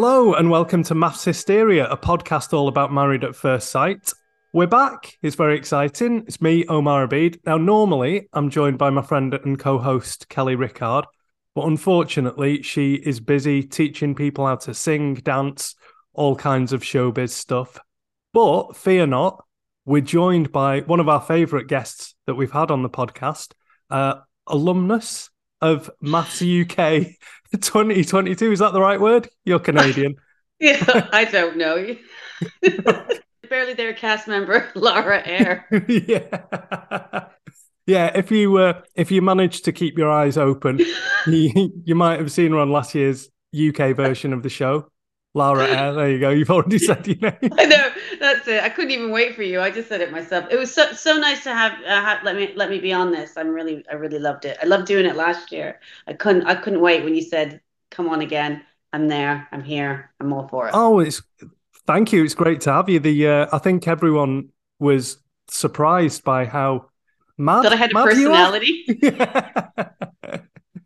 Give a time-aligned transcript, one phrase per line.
[0.00, 4.12] Hello and welcome to MAFS Hysteria, a podcast all about married at first sight.
[4.52, 5.18] We're back.
[5.22, 6.22] It's very exciting.
[6.28, 7.40] It's me, Omar Abid.
[7.44, 11.04] Now, normally I'm joined by my friend and co host, Kelly Rickard,
[11.56, 15.74] but unfortunately, she is busy teaching people how to sing, dance,
[16.12, 17.76] all kinds of showbiz stuff.
[18.32, 19.44] But fear not,
[19.84, 23.52] we're joined by one of our favourite guests that we've had on the podcast,
[23.90, 27.16] uh, alumnus of MAFS UK
[27.52, 28.52] 2022.
[28.52, 29.28] Is that the right word?
[29.44, 30.16] You're Canadian.
[30.60, 31.96] yeah, I don't know.
[33.48, 35.66] Barely there cast member, Laura Eyre.
[35.88, 37.28] yeah.
[37.86, 40.80] Yeah, if you uh, if you manage to keep your eyes open,
[41.26, 44.90] you, you might have seen her on last year's UK version of the show.
[45.34, 46.30] Laura Eyre, there you go.
[46.30, 47.52] You've already said your name.
[47.58, 47.90] I know
[48.20, 48.62] that's it.
[48.62, 49.60] I couldn't even wait for you.
[49.60, 50.46] I just said it myself.
[50.50, 53.12] It was so so nice to have, uh, have let me let me be on
[53.12, 53.36] this.
[53.36, 54.58] I'm really I really loved it.
[54.62, 55.80] I loved doing it last year.
[56.06, 58.62] I couldn't I couldn't wait when you said come on again.
[58.92, 59.46] I'm there.
[59.52, 60.10] I'm here.
[60.20, 60.72] I'm all for it.
[60.74, 61.22] Oh, it's
[61.86, 62.24] thank you.
[62.24, 62.98] It's great to have you.
[63.00, 64.48] The uh, I think everyone
[64.78, 66.86] was surprised by how
[67.36, 68.86] mad that I had a personality.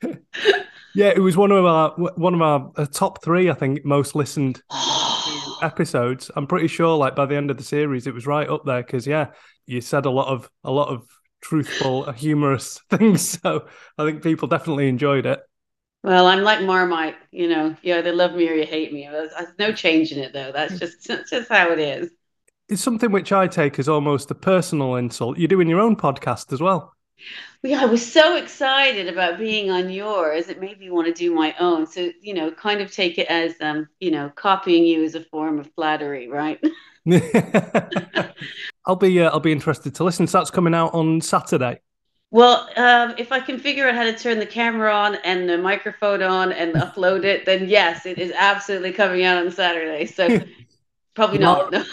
[0.95, 3.51] yeah, it was one of our one of our uh, top three.
[3.51, 4.63] I think most listened
[5.63, 6.31] episodes.
[6.37, 8.83] I'm pretty sure, like by the end of the series, it was right up there
[8.83, 9.29] because yeah,
[9.67, 11.07] you said a lot of a lot of
[11.43, 13.39] truthful, humorous things.
[13.41, 13.67] So
[13.99, 15.41] I think people definitely enjoyed it.
[16.03, 19.09] Well, I'm like Marmite, you know, you either love me or you hate me.
[19.11, 20.51] There's, there's no change in it, though.
[20.51, 22.11] That's just that's just how it is.
[22.69, 25.39] It's something which I take as almost a personal insult.
[25.39, 26.92] You're doing your own podcast as well.
[27.63, 30.49] Yeah, I was so excited about being on yours.
[30.49, 31.87] It made me want to do my own.
[31.87, 35.21] So, you know, kind of take it as, um, you know, copying you as a
[35.21, 36.61] form of flattery, right?
[38.87, 40.27] I'll be, uh, I'll be interested to listen.
[40.27, 41.81] So that's coming out on Saturday.
[42.33, 45.59] Well, um, if I can figure out how to turn the camera on and the
[45.59, 50.07] microphone on and upload it, then yes, it is absolutely coming out on Saturday.
[50.07, 50.41] So
[51.15, 51.71] probably not.
[51.71, 51.85] No.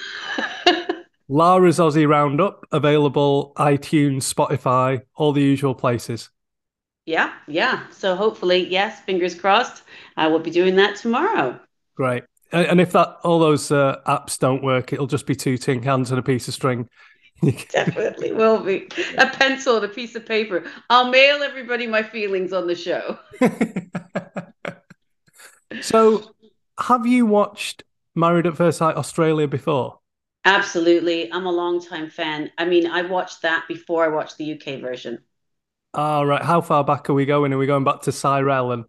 [1.32, 6.32] Laura's Aussie Roundup available iTunes, Spotify, all the usual places.
[7.06, 7.88] Yeah, yeah.
[7.92, 9.84] So hopefully, yes, fingers crossed.
[10.18, 11.60] I will be doing that tomorrow.
[11.96, 12.24] Great.
[12.52, 16.10] And if that all those uh, apps don't work, it'll just be two tin cans
[16.10, 16.90] and a piece of string.
[17.70, 20.64] Definitely will be a pencil and a piece of paper.
[20.90, 23.20] I'll mail everybody my feelings on the show.
[25.82, 26.32] so,
[26.80, 27.84] have you watched
[28.16, 30.00] Married at First Sight Australia before?
[30.46, 31.32] Absolutely.
[31.32, 32.52] I'm a long time fan.
[32.58, 35.20] I mean, I watched that before I watched the UK version.
[35.94, 36.42] All right.
[36.42, 37.52] How far back are we going?
[37.54, 38.86] Are we going back to Cyrell and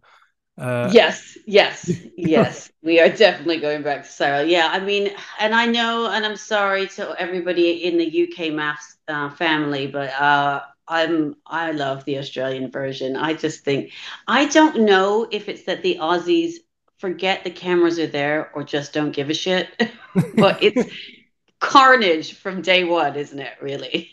[0.57, 0.89] uh...
[0.93, 2.71] Yes, yes, yes.
[2.83, 4.45] we are definitely going back to Cyrell.
[4.45, 8.97] Yeah, I mean, and I know, and I'm sorry to everybody in the UK MAFS
[9.07, 13.15] uh, family, but uh, I'm I love the Australian version.
[13.15, 13.91] I just think
[14.27, 16.55] I don't know if it's that the Aussies
[16.97, 19.69] forget the cameras are there or just don't give a shit,
[20.35, 20.93] but it's
[21.61, 23.53] carnage from day one, isn't it?
[23.61, 24.11] Really.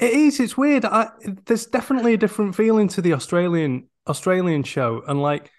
[0.00, 0.40] It is.
[0.40, 0.84] It's weird.
[0.84, 1.10] I,
[1.46, 5.50] there's definitely a different feeling to the Australian Australian show, and like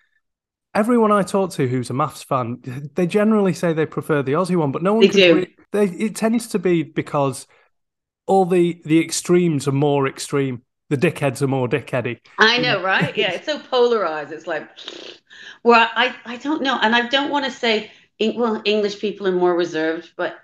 [0.75, 4.57] everyone I talk to who's a MAFS fan, they generally say they prefer the Aussie
[4.57, 5.01] one, but no one.
[5.01, 5.35] They do.
[5.35, 7.47] Really, they, it tends to be because
[8.25, 10.63] all the the extremes are more extreme.
[10.89, 12.19] The dickheads are more dickheady.
[12.37, 13.15] I know, right?
[13.17, 14.31] Yeah, it's so polarized.
[14.31, 14.69] It's like,
[15.63, 19.31] well, I I don't know, and I don't want to say well English people are
[19.31, 20.37] more reserved, but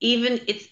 [0.00, 0.68] even it's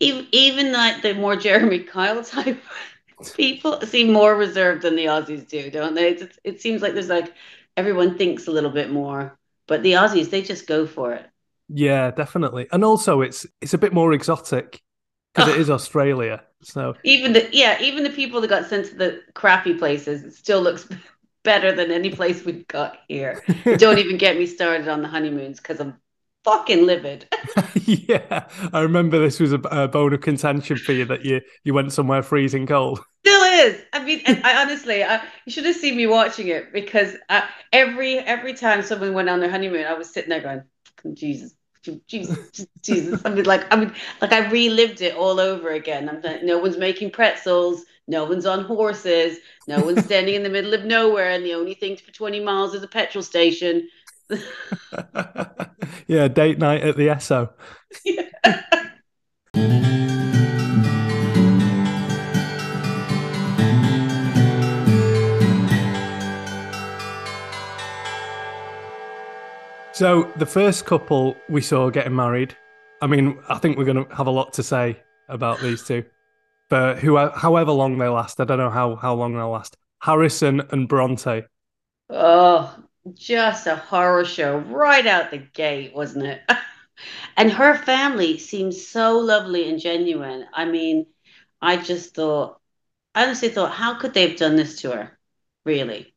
[0.00, 2.62] even even like the more Jeremy Kyle type
[3.36, 6.10] people seem more reserved than the Aussies do, don't they?
[6.10, 7.32] It's, it seems like there's like
[7.76, 11.26] everyone thinks a little bit more, but the Aussies they just go for it.
[11.68, 14.80] Yeah, definitely, and also it's it's a bit more exotic
[15.34, 16.42] because it is Australia.
[16.62, 20.34] So even the yeah, even the people that got sent to the crappy places, it
[20.34, 20.88] still looks
[21.44, 23.42] better than any place we've got here.
[23.76, 25.96] Don't even get me started on the honeymoons because I'm
[26.44, 27.26] fucking livid.
[27.84, 31.74] yeah, I remember this was a, a, bone of contention for you that you you
[31.74, 33.00] went somewhere freezing cold.
[33.20, 33.82] Still is.
[33.92, 38.18] I mean, I honestly, I, you should have seen me watching it because I, every
[38.18, 40.62] every time someone went on their honeymoon, I was sitting there going,
[41.14, 41.54] Jesus.
[42.06, 43.22] Jesus, Jesus!
[43.24, 46.10] I mean, like, I mean, like, I relived it all over again.
[46.10, 50.50] I'm like, no one's making pretzels, no one's on horses, no one's standing in the
[50.50, 53.88] middle of nowhere, and the only thing for 20 miles is a petrol station
[56.10, 57.50] yeah, date night at the Esso.
[69.92, 72.56] So the first couple we saw getting married.
[73.02, 74.98] I mean, I think we're going to have a lot to say
[75.28, 76.06] about these two,
[76.70, 79.76] but who, however long they last, I don't know how how long they'll last.
[80.00, 81.42] Harrison and Bronte.
[82.08, 82.74] Oh,
[83.14, 86.42] just a horror show right out the gate, wasn't it?
[87.36, 90.46] and her family seems so lovely and genuine.
[90.52, 91.06] I mean,
[91.60, 92.60] I just thought,
[93.14, 95.18] I honestly thought, how could they have done this to her?
[95.64, 96.14] Really?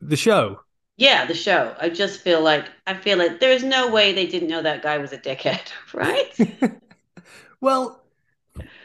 [0.00, 0.60] The show.
[0.96, 1.76] Yeah, the show.
[1.78, 4.98] I just feel like I feel like there's no way they didn't know that guy
[4.98, 5.60] was a dickhead,
[5.94, 6.36] right?
[7.60, 8.02] well,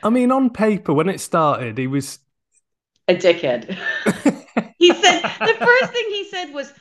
[0.03, 2.19] I mean, on paper, when it started, he was
[3.07, 3.65] a dickhead.
[4.77, 6.71] he said the first thing he said was,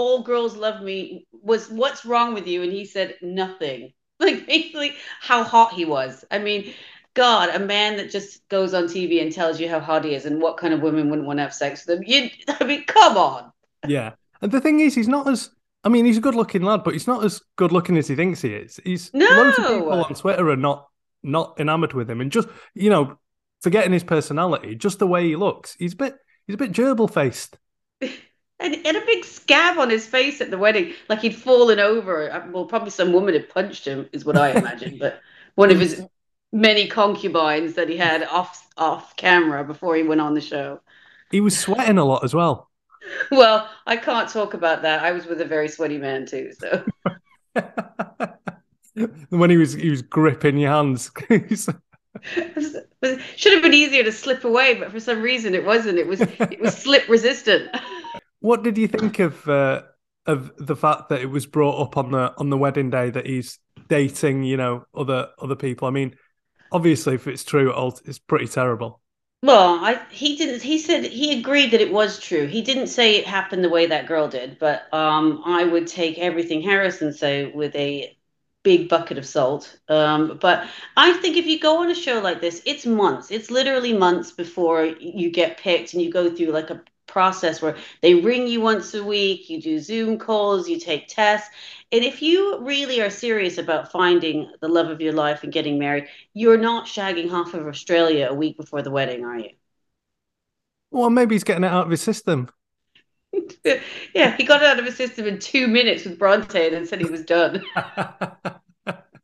[0.00, 2.62] "All girls love me." Was what's wrong with you?
[2.62, 3.92] And he said nothing.
[4.20, 4.92] Like basically
[5.22, 6.26] how hot he was.
[6.30, 6.74] I mean,
[7.14, 10.26] God, a man that just goes on TV and tells you how hot he is
[10.26, 12.04] and what kind of women wouldn't want to have sex with him.
[12.06, 12.30] You,
[12.60, 13.50] I mean, come on.
[13.86, 14.12] Yeah,
[14.42, 15.50] and the thing is, he's not as.
[15.82, 18.52] I mean, he's a good-looking lad, but he's not as good-looking as he thinks he
[18.52, 18.78] is.
[18.84, 19.26] He's no.
[19.26, 20.88] loads of people on Twitter are not
[21.22, 23.18] not enamored with him, and just you know,
[23.62, 27.12] forgetting his personality, just the way he looks, he's a bit he's a bit gerbil
[27.12, 27.58] faced.
[28.60, 32.30] And, and a big scab on his face at the wedding, like he'd fallen over.
[32.30, 34.98] Uh, well, probably some woman had punched him, is what I imagine.
[34.98, 35.20] but
[35.54, 36.02] one of his
[36.52, 40.80] many concubines that he had off off camera before he went on the show.
[41.30, 42.68] He was sweating a lot as well.
[43.30, 45.02] Well, I can't talk about that.
[45.02, 46.84] I was with a very sweaty man too, so.
[49.30, 51.10] when he was he was gripping your hands.
[53.36, 55.98] should have been easier to slip away, but for some reason it wasn't.
[55.98, 57.74] It was it was slip resistant.
[58.40, 59.82] What did you think of uh,
[60.26, 63.26] of the fact that it was brought up on the on the wedding day that
[63.26, 63.58] he's
[63.88, 65.88] dating, you know, other other people?
[65.88, 66.16] I mean,
[66.72, 67.72] obviously, if it's true,
[68.04, 69.00] it's pretty terrible.
[69.42, 70.62] Well, I he didn't.
[70.62, 72.46] He said he agreed that it was true.
[72.46, 76.18] He didn't say it happened the way that girl did, but um, I would take
[76.18, 78.16] everything Harrison say with a
[78.62, 79.78] big bucket of salt.
[79.88, 83.30] Um, but I think if you go on a show like this, it's months.
[83.30, 87.76] It's literally months before you get picked, and you go through like a process where
[88.00, 91.50] they ring you once a week, you do Zoom calls, you take tests.
[91.92, 95.78] And if you really are serious about finding the love of your life and getting
[95.78, 99.50] married, you're not shagging half of Australia a week before the wedding, are you?
[100.90, 102.48] Well, maybe he's getting it out of his system.
[104.14, 106.86] yeah, he got it out of his system in two minutes with Bronte and then
[106.86, 107.62] said he was done.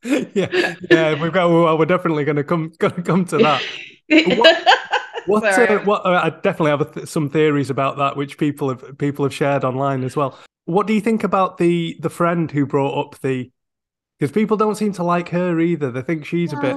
[0.03, 1.49] yeah, yeah, we've got.
[1.49, 3.61] Well, we're definitely going to come going to come to that.
[4.09, 4.65] What,
[5.27, 8.97] what, uh, what uh, I definitely have th- some theories about that, which people have
[8.97, 10.37] people have shared online as well.
[10.65, 13.51] What do you think about the the friend who brought up the?
[14.19, 15.91] Because people don't seem to like her either.
[15.91, 16.75] They think she's a bit.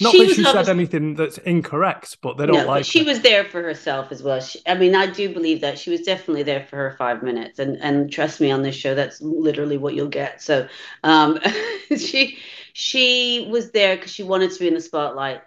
[0.00, 2.84] Not she that she said anything that's incorrect, but they don't no, like.
[2.84, 3.04] she her.
[3.04, 4.40] was there for herself as well.
[4.40, 7.58] She, I mean, I do believe that she was definitely there for her five minutes,
[7.58, 10.40] and and trust me, on this show, that's literally what you'll get.
[10.40, 10.66] So,
[11.04, 11.38] um,
[11.96, 12.38] she
[12.72, 15.42] she was there because she wanted to be in the spotlight,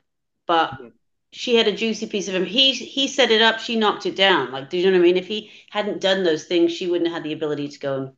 [0.45, 0.79] but
[1.35, 2.45] she had a juicy piece of him.
[2.45, 3.59] He he set it up.
[3.59, 4.53] She knocked it down.
[4.53, 5.17] Like, do you know what I mean?
[5.17, 8.11] If he hadn't done those things, she wouldn't have had the ability to go and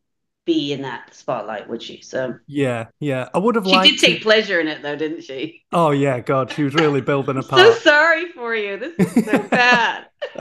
[0.45, 2.01] be in that spotlight, would she?
[2.01, 3.27] So yeah, yeah.
[3.33, 3.65] I would have.
[3.65, 4.23] She did take to...
[4.23, 5.63] pleasure in it, though, didn't she?
[5.71, 7.59] Oh yeah, God, she was really building a part.
[7.59, 8.77] so sorry for you.
[8.77, 10.05] This is so bad.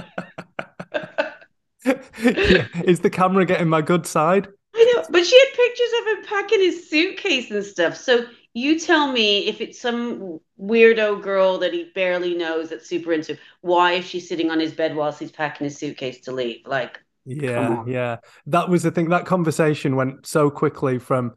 [1.86, 2.66] yeah.
[2.84, 4.48] Is the camera getting my good side?
[4.74, 7.96] I know, but she had pictures of him packing his suitcase and stuff.
[7.96, 13.12] So you tell me if it's some weirdo girl that he barely knows that's super
[13.12, 16.60] into why is she sitting on his bed whilst he's packing his suitcase to leave
[16.64, 21.34] like yeah yeah that was the thing that conversation went so quickly from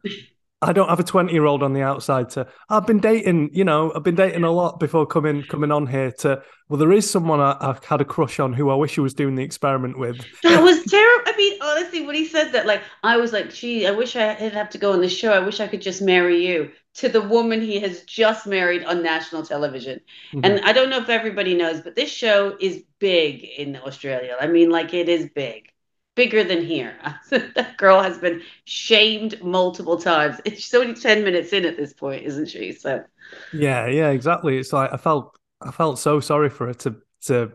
[0.62, 3.64] I don't have a 20 year old on the outside to I've been dating, you
[3.64, 7.10] know, I've been dating a lot before coming coming on here to well, there is
[7.10, 9.98] someone I, have had a crush on who I wish I was doing the experiment
[9.98, 10.18] with.
[10.42, 11.24] That was terrible.
[11.26, 14.34] I mean, honestly, when he said that, like I was like, gee, I wish I
[14.34, 15.32] didn't have to go on the show.
[15.32, 19.02] I wish I could just marry you to the woman he has just married on
[19.02, 20.00] national television.
[20.32, 20.44] Mm-hmm.
[20.44, 24.36] And I don't know if everybody knows, but this show is big in Australia.
[24.40, 25.70] I mean, like it is big
[26.16, 26.96] bigger than here.
[27.30, 30.40] that girl has been shamed multiple times.
[30.46, 32.72] She's only 10 minutes in at this point, isn't she?
[32.72, 33.04] So
[33.52, 34.58] Yeah, yeah, exactly.
[34.58, 37.52] It's like I felt I felt so sorry for her to to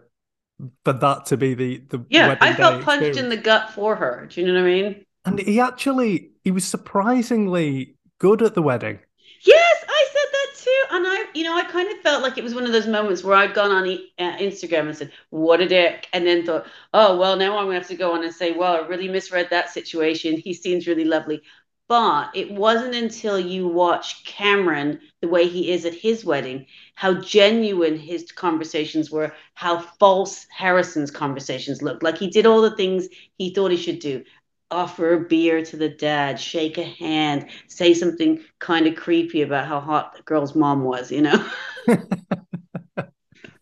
[0.84, 3.18] for that to be the the Yeah, I felt punched experience.
[3.18, 4.28] in the gut for her.
[4.30, 5.06] Do you know what I mean?
[5.26, 9.00] And he actually he was surprisingly good at the wedding.
[9.46, 10.84] Yes, I said that too.
[10.96, 13.24] And I, you know, I kind of felt like it was one of those moments
[13.24, 17.18] where I'd gone on uh, Instagram and said, "What a dick," and then thought, "Oh
[17.18, 19.70] well, now I'm gonna have to go on and say, well, I really misread that
[19.70, 20.38] situation.
[20.38, 21.42] He seems really lovely."
[21.88, 27.14] But it wasn't until you watch Cameron, the way he is at his wedding, how
[27.22, 32.02] genuine his conversations were, how false Harrison's conversations looked.
[32.02, 34.24] Like he did all the things he thought he should do
[34.72, 39.68] offer a beer to the dad, shake a hand, say something kind of creepy about
[39.68, 41.50] how hot the girl's mom was, you know?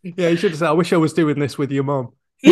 [0.03, 2.13] yeah, you should have said, I wish I was doing this with your mom.
[2.45, 2.51] oh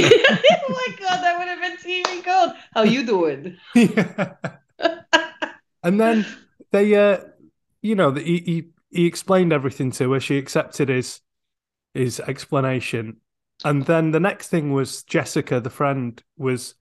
[0.70, 3.58] my God, that would have been TV called How You Doing?
[3.76, 4.34] yeah.
[5.84, 6.26] and then
[6.72, 7.20] they, uh,
[7.82, 10.20] you know, he, he he explained everything to her.
[10.20, 11.22] She accepted his
[11.94, 13.18] his explanation,
[13.66, 16.76] and then the next thing was Jessica, the friend, was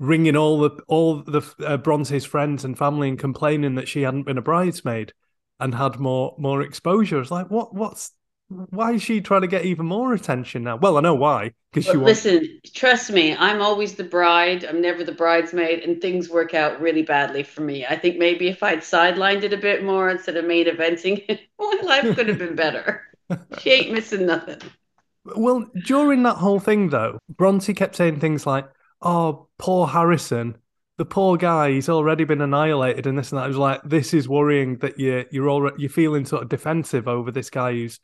[0.00, 4.24] ringing all the all the uh, Bronte's friends and family and complaining that she hadn't
[4.24, 5.12] been a bridesmaid
[5.60, 7.20] and had more more exposure.
[7.20, 8.12] It's like what what's
[8.48, 10.76] why is she trying to get even more attention now?
[10.76, 11.52] Well, I know why.
[11.70, 12.24] Because she wants...
[12.24, 12.60] listen.
[12.74, 14.64] Trust me, I'm always the bride.
[14.64, 17.86] I'm never the bridesmaid, and things work out really badly for me.
[17.86, 21.78] I think maybe if I'd sidelined it a bit more instead of main eventing, my
[21.84, 23.02] life could have been better.
[23.58, 24.58] she ain't missing nothing.
[25.24, 28.68] Well, during that whole thing, though, Bronte kept saying things like,
[29.02, 30.56] "Oh, poor Harrison."
[30.96, 33.44] The poor guy, he's already been annihilated, and this and that.
[33.44, 37.08] I was like, this is worrying that you're you're already you're feeling sort of defensive
[37.08, 37.98] over this guy who's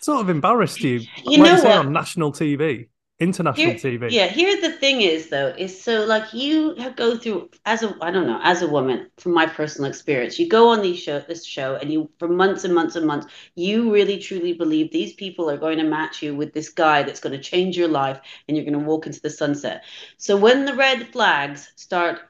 [0.00, 1.00] sort of embarrassed you.
[1.26, 1.66] You know you what?
[1.66, 2.88] On national TV,
[3.20, 4.10] international Here, TV.
[4.10, 4.26] Yeah.
[4.26, 8.26] here the thing: is though, is so like you go through as a I don't
[8.26, 11.76] know as a woman from my personal experience, you go on these show this show
[11.76, 15.58] and you for months and months and months, you really truly believe these people are
[15.58, 18.66] going to match you with this guy that's going to change your life and you're
[18.66, 19.84] going to walk into the sunset.
[20.16, 22.20] So when the red flags start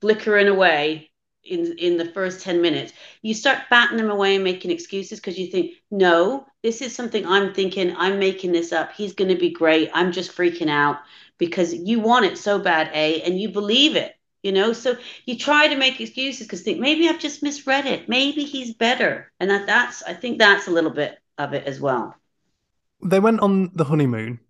[0.00, 1.09] flickering away
[1.44, 2.92] in in the first 10 minutes.
[3.22, 7.26] You start batting them away and making excuses because you think no this is something
[7.26, 7.94] i'm thinking.
[7.96, 8.92] I'm making this up.
[8.92, 9.90] He's going to be great.
[9.94, 10.98] I'm just freaking out
[11.38, 14.72] because you want it so bad a and you believe it you know?
[14.72, 18.08] So you try to make excuses because think maybe i've just misread it.
[18.08, 19.30] Maybe he's better.
[19.40, 22.14] And that that's i think that's a little bit of it as well.
[23.02, 24.40] They went on the honeymoon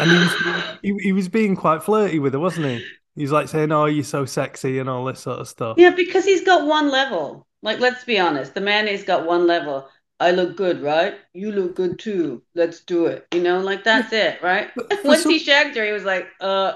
[0.00, 2.84] and he was he, he was being quite flirty with her wasn't he
[3.16, 5.78] He's like saying, "Oh, you're so sexy" and all this sort of stuff.
[5.78, 7.46] Yeah, because he's got one level.
[7.62, 9.88] Like, let's be honest, the man has got one level.
[10.18, 11.14] I look good, right?
[11.34, 12.42] You look good too.
[12.54, 13.26] Let's do it.
[13.34, 14.70] You know, like that's it, right?
[15.04, 15.32] Once some...
[15.32, 16.74] he shagged her, he was like, "Uh."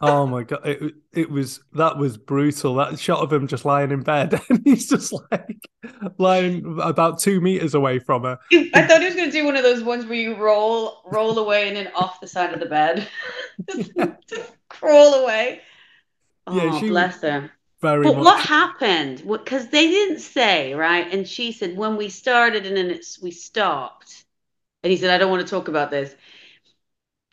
[0.00, 0.66] Oh my god!
[0.66, 2.74] It it was that was brutal.
[2.74, 5.68] That shot of him just lying in bed, and he's just like
[6.18, 8.38] lying about two meters away from her.
[8.52, 11.38] I thought he was going to do one of those ones where you roll roll
[11.38, 13.08] away and then off the side of the bed.
[14.26, 15.60] just crawl away.
[16.46, 17.50] Oh, yeah, she bless her.
[17.80, 18.24] Very but much.
[18.24, 19.22] what happened?
[19.26, 21.12] Because they didn't say, right?
[21.12, 24.24] And she said, when we started and then it's, we stopped.
[24.82, 26.14] And he said, I don't want to talk about this.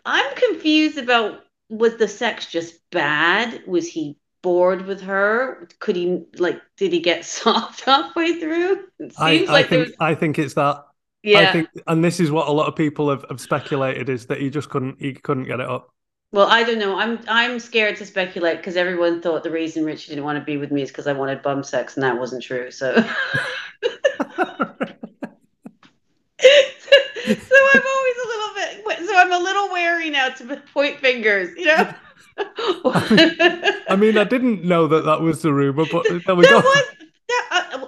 [0.05, 3.65] I'm confused about was the sex just bad?
[3.65, 5.67] Was he bored with her?
[5.79, 8.85] Could he like did he get soft halfway through?
[8.99, 9.95] It seems I, like I think was...
[9.99, 10.83] I think it's that.
[11.23, 11.39] Yeah.
[11.39, 14.39] I think and this is what a lot of people have, have speculated is that
[14.39, 15.94] he just couldn't he couldn't get it up.
[16.31, 16.97] Well, I don't know.
[16.97, 20.57] I'm I'm scared to speculate because everyone thought the reason Richard didn't want to be
[20.57, 22.71] with me is because I wanted bum sex, and that wasn't true.
[22.71, 23.07] So, so I'm
[27.87, 28.85] always a little bit.
[29.07, 31.49] So I'm a little wary now to point fingers.
[31.55, 31.93] You know.
[33.87, 36.59] I mean, I didn't know that that was the rumor, but there we there go.
[36.59, 36.85] Was,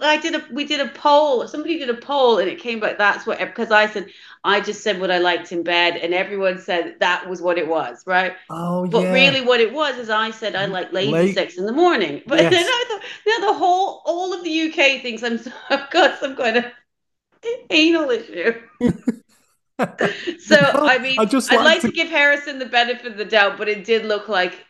[0.07, 1.47] I, did a we did a poll.
[1.47, 2.97] Somebody did a poll, and it came back.
[2.97, 4.07] That's what because I said
[4.43, 7.67] I just said what I liked in bed, and everyone said that was what it
[7.67, 8.33] was, right?
[8.49, 9.13] Oh, but yeah.
[9.13, 11.35] really, what it was is I said I like lazy Late.
[11.35, 12.21] sex in the morning.
[12.27, 12.51] But yes.
[12.51, 16.35] then I thought now the whole all of the UK thinks I'm I've got some
[16.35, 16.65] kind of
[17.69, 18.53] anal issue.
[20.39, 21.87] so no, I mean, I just I'd like to...
[21.87, 24.66] to give Harrison the benefit of the doubt, but it did look like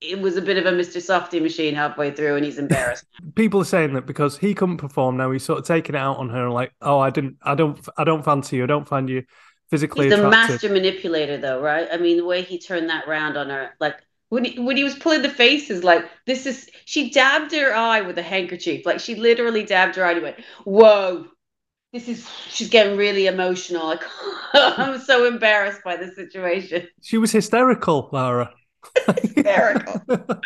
[0.00, 1.00] it was a bit of a Mr.
[1.00, 3.04] Softy machine halfway through, and he's embarrassed.
[3.34, 6.16] People are saying that because he couldn't perform now, he's sort of taking it out
[6.16, 8.64] on her, like, "Oh, I didn't, I don't, I don't fancy you.
[8.64, 9.24] I don't find you
[9.68, 10.30] physically." He's attractive.
[10.30, 11.86] the master manipulator, though, right?
[11.92, 13.96] I mean, the way he turned that round on her, like
[14.30, 18.00] when he, when he was pulling the faces, like this is she dabbed her eye
[18.00, 21.26] with a handkerchief, like she literally dabbed her eye and went, "Whoa."
[21.92, 23.84] This is she's getting really emotional.
[23.84, 24.02] Like
[24.54, 26.86] I'm so embarrassed by the situation.
[27.02, 28.54] She was hysterical, Lara.
[29.22, 30.02] Hysterical.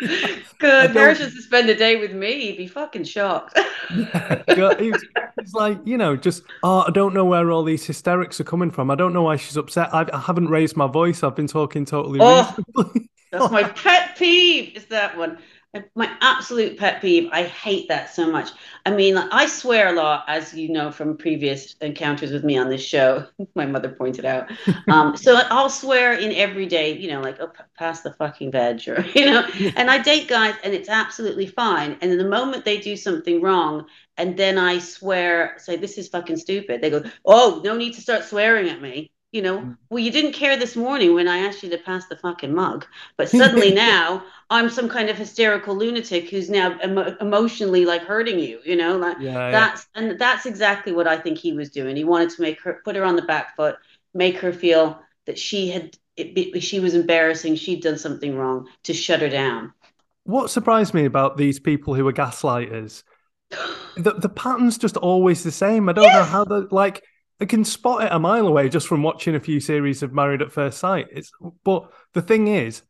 [0.59, 0.91] Good.
[0.91, 2.41] Harris should spend a day with me.
[2.41, 3.57] He'd be fucking shocked.
[3.95, 8.45] yeah, it's like, you know, just, oh, I don't know where all these hysterics are
[8.45, 8.91] coming from.
[8.91, 9.93] I don't know why she's upset.
[9.93, 11.23] I, I haven't raised my voice.
[11.23, 12.55] I've been talking totally oh,
[13.31, 15.37] That's my pet peeve, is that one
[15.95, 17.29] my absolute pet peeve.
[17.31, 18.49] I hate that so much.
[18.85, 22.69] I mean, I swear a lot, as you know from previous encounters with me on
[22.69, 23.25] this show.
[23.55, 24.51] my mother pointed out.
[24.87, 28.87] Um, so I'll swear in every day, you know, like oh, pass the fucking veg,
[28.87, 29.47] or you know.
[29.75, 31.97] And I date guys, and it's absolutely fine.
[32.01, 36.37] And the moment they do something wrong, and then I swear, say this is fucking
[36.37, 36.81] stupid.
[36.81, 39.77] They go, oh, no need to start swearing at me you know, mm.
[39.89, 42.85] well, you didn't care this morning when I asked you to pass the fucking mug,
[43.17, 48.39] but suddenly now I'm some kind of hysterical lunatic who's now emo- emotionally like hurting
[48.39, 51.97] you, you know, like yeah, that's, and that's exactly what I think he was doing.
[51.97, 53.75] He wanted to make her, put her on the back foot,
[54.13, 58.93] make her feel that she had it, she was embarrassing, she'd done something wrong to
[58.93, 59.73] shut her down.
[60.23, 63.03] What surprised me about these people who are gaslighters,
[63.97, 65.89] the the pattern's just always the same.
[65.89, 66.15] I don't yes.
[66.15, 67.03] know how the like
[67.39, 70.41] I can spot it a mile away just from watching a few series of Married
[70.41, 71.07] at First Sight.
[71.11, 71.31] It's
[71.63, 72.83] but the thing is,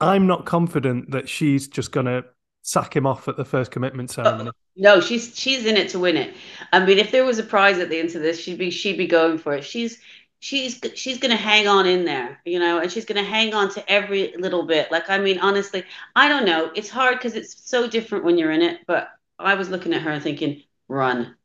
[0.00, 2.24] I'm not confident that she's just gonna
[2.62, 4.50] sack him off at the first commitment uh, ceremony.
[4.50, 6.34] Oh, no, she's she's in it to win it.
[6.72, 8.96] I mean, if there was a prize at the end of this, she'd be she'd
[8.98, 9.64] be going for it.
[9.64, 9.98] She's
[10.40, 13.90] she's she's gonna hang on in there, you know, and she's gonna hang on to
[13.90, 14.90] every little bit.
[14.90, 15.84] Like, I mean, honestly,
[16.16, 16.70] I don't know.
[16.74, 18.80] It's hard because it's so different when you're in it.
[18.86, 21.36] But I was looking at her and thinking, run,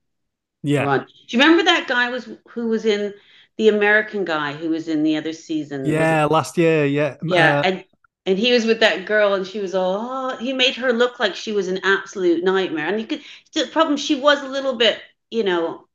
[0.63, 0.83] yeah.
[0.83, 0.99] Run.
[1.01, 3.13] Do you remember that guy was who was in
[3.57, 5.85] the American guy who was in the other season?
[5.85, 6.85] Yeah, last year.
[6.85, 7.83] Yeah, yeah, uh, and
[8.27, 11.19] and he was with that girl and she was all oh, he made her look
[11.19, 13.21] like she was an absolute nightmare and you could
[13.53, 14.99] the problem she was a little bit
[15.31, 15.85] you know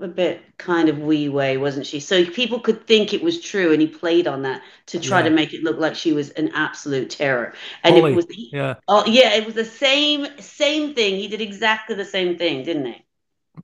[0.00, 3.72] a bit kind of wee way wasn't she so people could think it was true
[3.72, 5.24] and he played on that to try yeah.
[5.24, 8.12] to make it look like she was an absolute terror and Holly.
[8.12, 12.04] it was yeah oh yeah it was the same same thing he did exactly the
[12.04, 13.02] same thing didn't he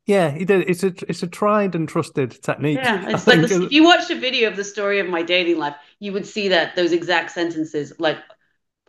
[0.07, 0.69] yeah, he did.
[0.69, 2.79] It's a it's a tried and trusted technique.
[2.79, 5.59] Yeah, it's like the, if you watched a video of the story of my dating
[5.59, 8.19] life, you would see that those exact sentences like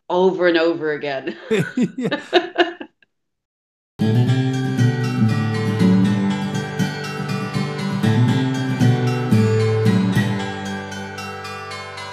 [0.09, 1.37] over and over again.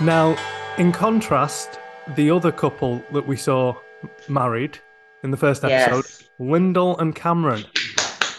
[0.00, 0.36] now,
[0.78, 1.78] in contrast,
[2.16, 3.74] the other couple that we saw
[4.28, 4.78] married
[5.22, 6.28] in the first episode, yes.
[6.38, 7.64] Lyndall and Cameron.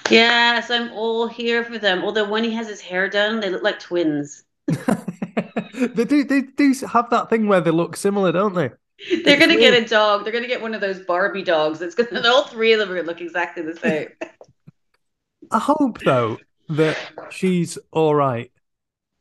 [0.09, 2.03] Yes, I'm all here for them.
[2.03, 4.43] Although when he has his hair done, they look like twins.
[4.67, 6.23] they do.
[6.23, 8.71] They do have that thing where they look similar, don't they?
[9.23, 10.23] They're gonna get a dog.
[10.23, 11.81] They're gonna get one of those Barbie dogs.
[11.81, 12.21] It's gonna.
[12.27, 14.09] All three of them are gonna look exactly the same.
[15.51, 16.39] I hope though
[16.69, 16.97] that
[17.29, 18.51] she's all right.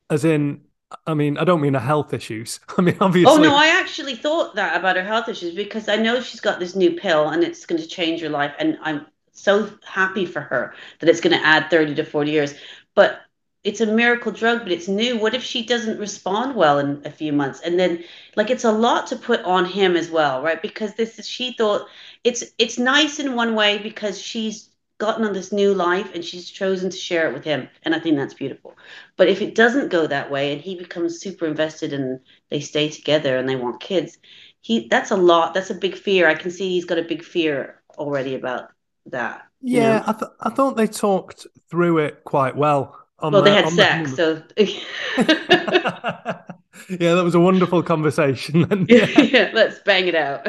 [0.09, 0.62] As in,
[1.07, 2.61] I mean, I don't mean her health issues.
[2.79, 3.33] I mean, obviously.
[3.33, 6.59] Oh no, I actually thought that about her health issues because I know she's got
[6.59, 10.40] this new pill and it's going to change her life, and I'm so happy for
[10.40, 12.55] her that it's going to add 30 to 40 years.
[12.95, 13.21] But
[13.64, 15.16] it's a miracle drug, but it's new.
[15.18, 17.61] What if she doesn't respond well in a few months?
[17.61, 18.03] And then
[18.37, 20.61] like it's a lot to put on him as well, right?
[20.61, 21.87] Because this is she thought
[22.25, 24.68] it's it's nice in one way because she's
[24.99, 27.68] gotten on this new life and she's chosen to share it with him.
[27.83, 28.77] And I think that's beautiful.
[29.16, 32.88] But if it doesn't go that way and he becomes super invested and they stay
[32.88, 34.18] together and they want kids,
[34.61, 35.55] he that's a lot.
[35.55, 36.29] That's a big fear.
[36.29, 38.71] I can see he's got a big fear already about
[39.07, 39.47] that.
[39.61, 40.05] Yeah, know?
[40.07, 42.99] I, th- I thought they talked through it quite well.
[43.21, 44.17] well, the, they had sex, the...
[44.17, 44.43] so.
[46.88, 48.87] yeah, that was a wonderful conversation.
[48.88, 50.45] yeah, yeah, let's bang it out.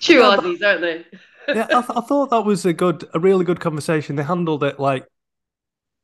[0.00, 1.04] True yeah, Aussies, aren't they?
[1.48, 4.16] yeah, I, th- I, thought that was a good, a really good conversation.
[4.16, 5.06] They handled it like,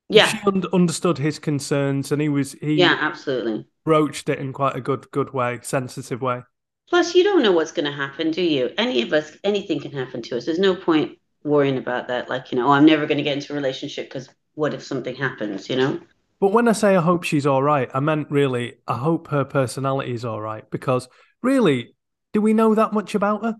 [0.08, 4.52] yeah, she un- understood his concerns, and he was he, yeah, absolutely broached it in
[4.52, 6.42] quite a good, good way, sensitive way.
[6.88, 8.70] Plus, you don't know what's going to happen, do you?
[8.78, 10.44] Any of us, anything can happen to us.
[10.44, 12.28] There's no point worrying about that.
[12.28, 14.84] Like, you know, oh, I'm never going to get into a relationship because what if
[14.84, 16.00] something happens, you know?
[16.38, 19.44] But when I say I hope she's all right, I meant really, I hope her
[19.44, 21.08] personality is all right because
[21.42, 21.94] really,
[22.32, 23.56] do we know that much about her?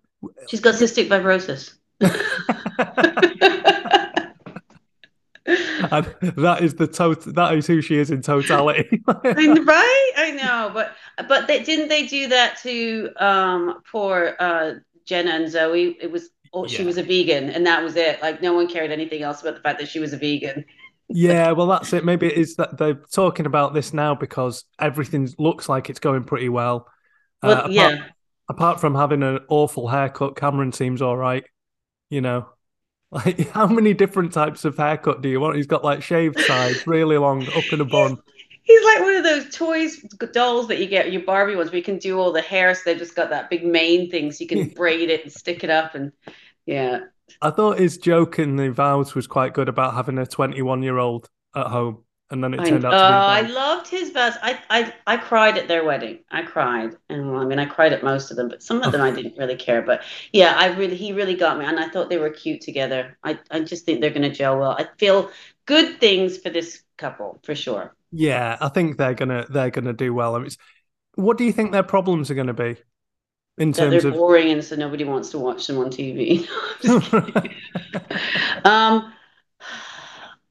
[0.48, 1.74] She's got cystic fibrosis.
[5.46, 7.32] and that is the total.
[7.32, 9.02] That is who she is in totality.
[9.06, 10.12] right?
[10.16, 10.94] I know, but
[11.28, 14.72] but they, didn't they do that to um poor uh,
[15.04, 15.96] Jenna and Zoe?
[16.00, 18.20] It was oh, she was a vegan, and that was it.
[18.20, 20.64] Like no one cared anything else about the fact that she was a vegan.
[21.08, 22.04] yeah, well, that's it.
[22.04, 26.24] Maybe it is that they're talking about this now because everything looks like it's going
[26.24, 26.88] pretty well.
[27.42, 28.04] Well, uh, apart, yeah.
[28.48, 31.44] Apart from having an awful haircut, Cameron seems all right.
[32.10, 32.48] You know.
[33.16, 35.56] Like, how many different types of haircut do you want?
[35.56, 38.18] He's got like shaved sides, really long, up in a bun.
[38.62, 39.96] He's like one of those toys
[40.32, 42.74] dolls that you get your Barbie ones We can do all the hair.
[42.74, 45.64] So they've just got that big mane thing, so you can braid it and stick
[45.64, 46.12] it up, and
[46.66, 47.00] yeah.
[47.42, 50.98] I thought his joke in the vows was quite good about having a 21 year
[50.98, 52.96] old at home and then it turned I, out to be.
[52.96, 54.38] Oh, I loved his best.
[54.42, 56.20] I, I I cried at their wedding.
[56.30, 58.92] I cried, and well, I mean, I cried at most of them, but some of
[58.92, 59.82] them I didn't really care.
[59.82, 63.16] But yeah, I really he really got me, and I thought they were cute together.
[63.22, 64.72] I I just think they're going to gel well.
[64.72, 65.30] I feel
[65.66, 67.94] good things for this couple for sure.
[68.10, 70.34] Yeah, I think they're gonna they're gonna do well.
[70.34, 70.50] I mean,
[71.14, 72.76] what do you think their problems are going to be?
[73.58, 76.46] In that terms they're of boring, and so nobody wants to watch them on TV.
[78.64, 79.12] um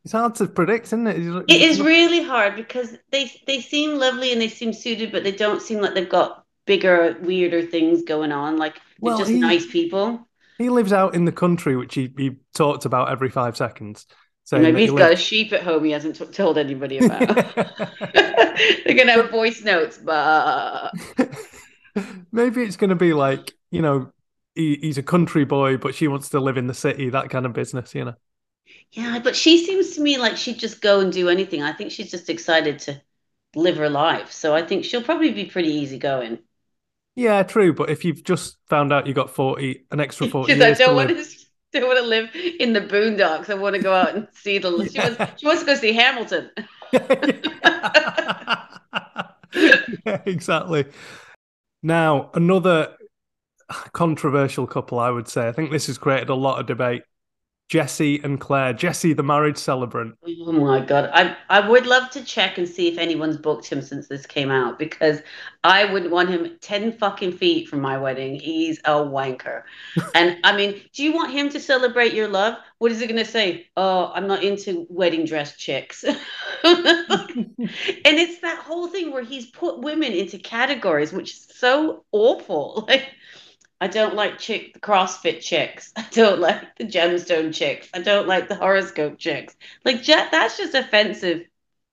[0.06, 1.18] it's hard to predict, isn't it?
[1.18, 5.24] It's, it is really hard because they they seem lovely and they seem suited, but
[5.24, 8.58] they don't seem like they've got bigger, weirder things going on.
[8.58, 10.28] Like they're well, just he, nice people.
[10.60, 14.06] He lives out in the country, which he, he talked about every five seconds.
[14.44, 17.28] saying Maybe he's you got a sheep at home he hasn't t- told anybody about.
[18.13, 20.94] They're gonna have voice notes, but
[22.32, 24.12] Maybe it's going to be like, you know,
[24.54, 27.46] he, he's a country boy, but she wants to live in the city, that kind
[27.46, 28.15] of business, you know.
[28.91, 31.62] Yeah, but she seems to me like she'd just go and do anything.
[31.62, 33.01] I think she's just excited to
[33.56, 34.32] live her life.
[34.32, 36.39] So I think she'll probably be pretty easygoing.
[37.15, 37.73] Yeah, true.
[37.73, 40.95] But if you've just found out you got 40, an extra 40 Because I don't
[40.95, 41.45] want live, to
[41.80, 43.49] don't want to live in the boondocks.
[43.49, 44.69] I want to go out and see the.
[44.89, 46.49] She wants she wants to go see Hamilton.
[49.56, 50.86] yeah, exactly.
[51.84, 52.95] Now, another
[53.93, 55.47] controversial couple, I would say.
[55.47, 57.04] I think this has created a lot of debate.
[57.67, 58.73] Jesse and Claire.
[58.73, 60.15] Jesse, the marriage celebrant.
[60.23, 63.82] Oh my god, I I would love to check and see if anyone's booked him
[63.82, 65.21] since this came out because
[65.63, 68.39] I wouldn't want him ten fucking feet from my wedding.
[68.39, 69.63] He's a wanker,
[70.15, 72.56] and I mean, do you want him to celebrate your love?
[72.78, 73.67] What is he gonna say?
[73.75, 76.17] Oh, I'm not into wedding dress chicks, and
[76.63, 82.86] it's that whole thing where he's put women into categories, which is so awful.
[82.95, 83.14] Like.
[83.86, 85.93] I don't like chick the CrossFit chicks.
[85.95, 87.88] I don't like the gemstone chicks.
[87.93, 89.56] I don't like the horoscope chicks.
[89.84, 91.43] Like that's just offensive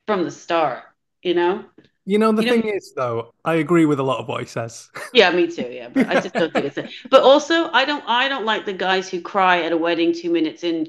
[0.07, 0.85] from the start,
[1.23, 1.67] you know?
[2.07, 4.41] You know, the You know- thing is, though, I agree with a lot of what
[4.41, 4.89] he says.
[5.13, 5.69] Yeah, me too.
[5.71, 6.79] Yeah, but I just don't think it's.
[6.79, 8.03] A, but also, I don't.
[8.07, 10.89] I don't like the guys who cry at a wedding two minutes in.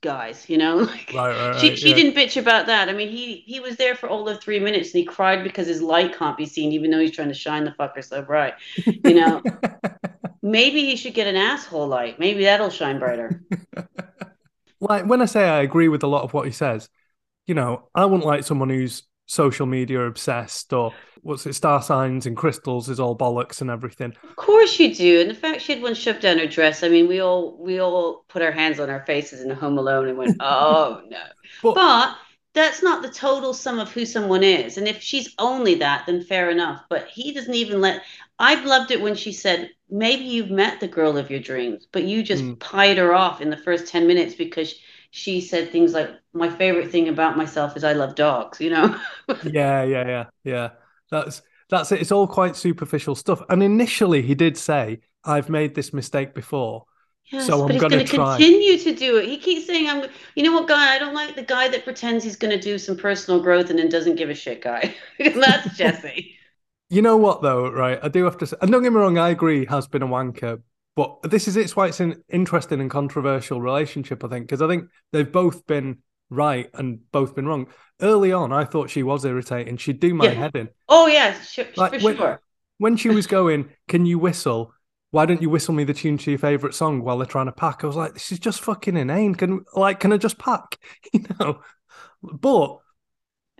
[0.00, 1.60] Guys, you know, like Right, right, right.
[1.60, 1.96] she she yeah.
[1.96, 2.88] didn't bitch about that.
[2.88, 5.66] I mean, he he was there for all of three minutes and he cried because
[5.66, 8.54] his light can't be seen, even though he's trying to shine the fucker so bright.
[8.86, 9.42] You know,
[10.50, 12.18] maybe he should get an asshole light.
[12.18, 13.42] Maybe that'll shine brighter.
[14.80, 16.88] like when I say I agree with a lot of what he says,
[17.46, 22.26] you know, I wouldn't like someone who's social media obsessed or what's it, star signs
[22.26, 24.14] and crystals is all bollocks and everything.
[24.22, 25.20] Of course you do.
[25.20, 27.80] And the fact she had one shoved down her dress, I mean, we all we
[27.80, 31.22] all put our hands on our faces in Home Alone and went, "Oh no!"
[31.62, 32.16] But, But
[32.54, 34.78] that's not the total sum of who someone is.
[34.78, 36.82] And if she's only that, then fair enough.
[36.88, 38.02] But he doesn't even let.
[38.38, 42.04] I've loved it when she said, "Maybe you've met the girl of your dreams, but
[42.04, 42.58] you just Mm.
[42.60, 44.74] pied her off in the first ten minutes because."
[45.10, 49.00] She said things like, "My favorite thing about myself is I love dogs." You know,
[49.42, 50.70] yeah, yeah, yeah, yeah.
[51.10, 52.00] That's that's it.
[52.00, 53.42] It's all quite superficial stuff.
[53.48, 56.84] And initially, he did say, "I've made this mistake before."
[57.30, 59.28] Yes, So I'm but he's gonna going to continue to do it.
[59.28, 60.94] He keeps saying, "I'm." You know what, guy?
[60.94, 63.78] I don't like the guy that pretends he's going to do some personal growth and
[63.78, 64.94] then doesn't give a shit, guy.
[65.18, 66.37] That's Jesse.
[66.90, 67.98] You know what though, right?
[68.02, 70.06] I do have to say, and don't get me wrong, I agree has been a
[70.08, 70.62] wanker,
[70.96, 74.68] but this is it's why it's an interesting and controversial relationship, I think, because I
[74.68, 75.98] think they've both been
[76.30, 77.66] right and both been wrong.
[78.00, 79.76] Early on, I thought she was irritating.
[79.76, 80.30] She'd do my Yeah.
[80.32, 80.68] head in.
[80.88, 82.40] Oh yeah, sh- Like, for when- sure.
[82.78, 84.72] When she was going, Can you whistle?
[85.10, 87.52] Why don't you whistle me the tune to your favorite song while they're trying to
[87.52, 87.82] pack?
[87.82, 89.34] I was like, This is just fucking inane.
[89.34, 90.78] Can like, can I just pack?
[91.12, 91.60] You know?
[92.22, 92.78] But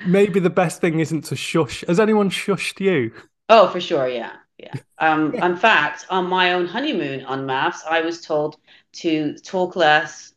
[0.04, 1.84] maybe the best thing isn't to shush.
[1.86, 3.12] Has anyone shushed you?
[3.48, 4.74] Oh, for sure, yeah, yeah.
[4.98, 5.42] Um, Yeah.
[5.42, 8.56] in fact, on my own honeymoon on MAFS, I was told
[8.94, 10.32] to talk less,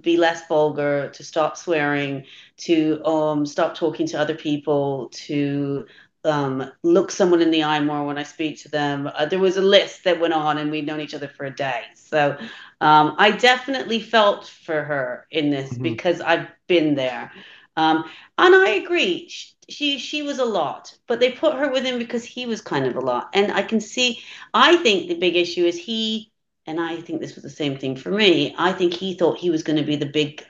[0.00, 2.24] be less vulgar, to stop swearing,
[2.58, 5.86] to um stop talking to other people, to
[6.24, 9.06] um look someone in the eye more when I speak to them.
[9.14, 11.54] Uh, there was a list that went on, and we'd known each other for a
[11.54, 11.82] day.
[11.94, 12.36] So,
[12.80, 15.78] um, I definitely felt for her in this Mhm.
[15.78, 17.30] because I've been there.
[17.76, 18.04] Um,
[18.38, 19.28] and I agree.
[19.28, 22.60] She, she she was a lot, but they put her with him because he was
[22.60, 23.30] kind of a lot.
[23.34, 24.20] And I can see.
[24.52, 26.32] I think the big issue is he,
[26.66, 28.54] and I think this was the same thing for me.
[28.58, 30.42] I think he thought he was going to be the big,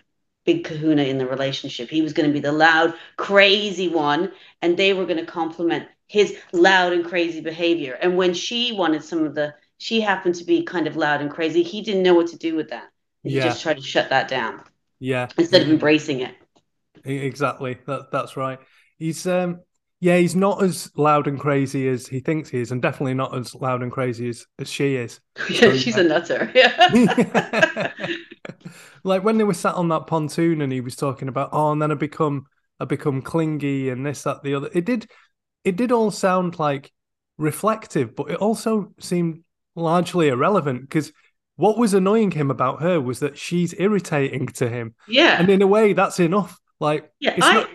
[0.47, 1.91] big Kahuna in the relationship.
[1.91, 5.87] He was going to be the loud, crazy one, and they were going to complement
[6.09, 7.93] his loud and crazy behavior.
[8.01, 11.31] And when she wanted some of the, she happened to be kind of loud and
[11.31, 11.63] crazy.
[11.63, 12.89] He didn't know what to do with that.
[13.23, 13.45] He Yeah.
[13.45, 14.65] just tried to shut that down
[14.99, 15.29] Yeah.
[15.39, 16.35] instead of embracing it.
[17.05, 17.79] Exactly.
[17.87, 18.59] That that's right.
[18.99, 19.61] He's um
[20.03, 23.37] yeah, he's not as loud and crazy as he thinks he is, and definitely not
[23.37, 25.21] as loud and crazy as, as she is.
[25.51, 26.51] Yeah, she's a nutter.
[26.55, 27.93] Yeah.
[29.05, 31.83] like when they were sat on that pontoon and he was talking about, oh, and
[31.83, 32.47] then I become
[32.79, 34.71] I become clingy and this, that, the other.
[34.73, 35.11] It did
[35.65, 36.91] it did all sound like
[37.37, 39.45] reflective, but it also seemed
[39.77, 41.13] largely irrelevant because
[41.57, 44.95] what was annoying him about her was that she's irritating to him.
[45.07, 45.39] yeah.
[45.39, 46.59] And in a way, that's enough.
[46.81, 47.71] Like Yeah, it's I not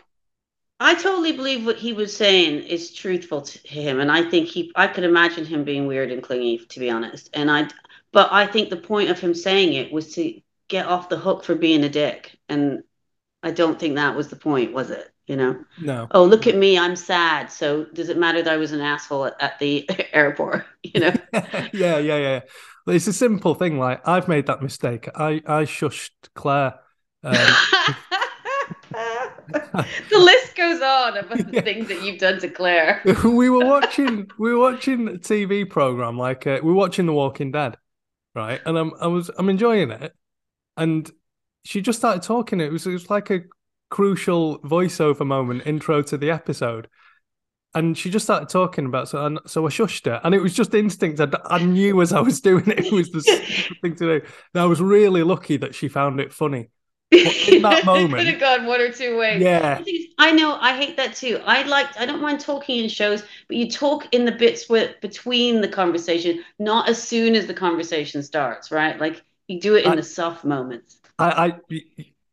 [0.80, 4.72] I totally believe what he was saying is truthful to him, and I think he
[4.76, 7.30] I could imagine him being weird and clingy, to be honest.
[7.34, 7.70] And I,
[8.14, 11.44] but I think the point of him saying it was to get off the hook
[11.46, 12.84] for being a dick, and
[13.44, 15.14] I don't think that was the point, was it?
[15.28, 15.66] You know?
[15.78, 16.12] no.
[16.12, 17.52] Oh, look at me, I'm sad.
[17.52, 20.66] So does it matter that I was an asshole at, at the airport?
[20.84, 21.14] You know?
[21.74, 22.40] yeah, yeah, yeah.
[22.88, 23.78] It's a simple thing.
[23.80, 25.10] Like I've made that mistake.
[25.16, 26.80] I I shushed Claire
[27.24, 27.58] Um,
[30.10, 33.02] the list goes on of the things that you've done to Claire.
[33.24, 37.14] we were watching we were watching a TV program like uh, we were watching The
[37.14, 37.78] Walking Dead,
[38.34, 38.62] right?
[38.66, 40.14] And I'm I was I'm enjoying it,
[40.78, 41.10] and
[41.64, 42.62] she just started talking.
[42.62, 43.42] It was it was like a
[43.90, 46.88] crucial voiceover moment intro to the episode.
[47.74, 50.54] And she just started talking about so, and so I shushed her, and it was
[50.54, 51.20] just instinct.
[51.20, 53.22] I, I knew as I was doing it, it was the
[53.82, 54.26] thing to do.
[54.54, 56.70] And I was really lucky that she found it funny.
[57.12, 59.42] But in that moment, could have gone one or two ways.
[59.42, 59.82] Yeah,
[60.18, 60.58] I know.
[60.60, 61.40] I hate that too.
[61.46, 61.88] I like.
[62.00, 65.68] I don't mind talking in shows, but you talk in the bits with between the
[65.68, 68.72] conversation, not as soon as the conversation starts.
[68.72, 69.00] Right?
[69.00, 70.98] Like you do it in I, the soft moments.
[71.20, 71.82] I, I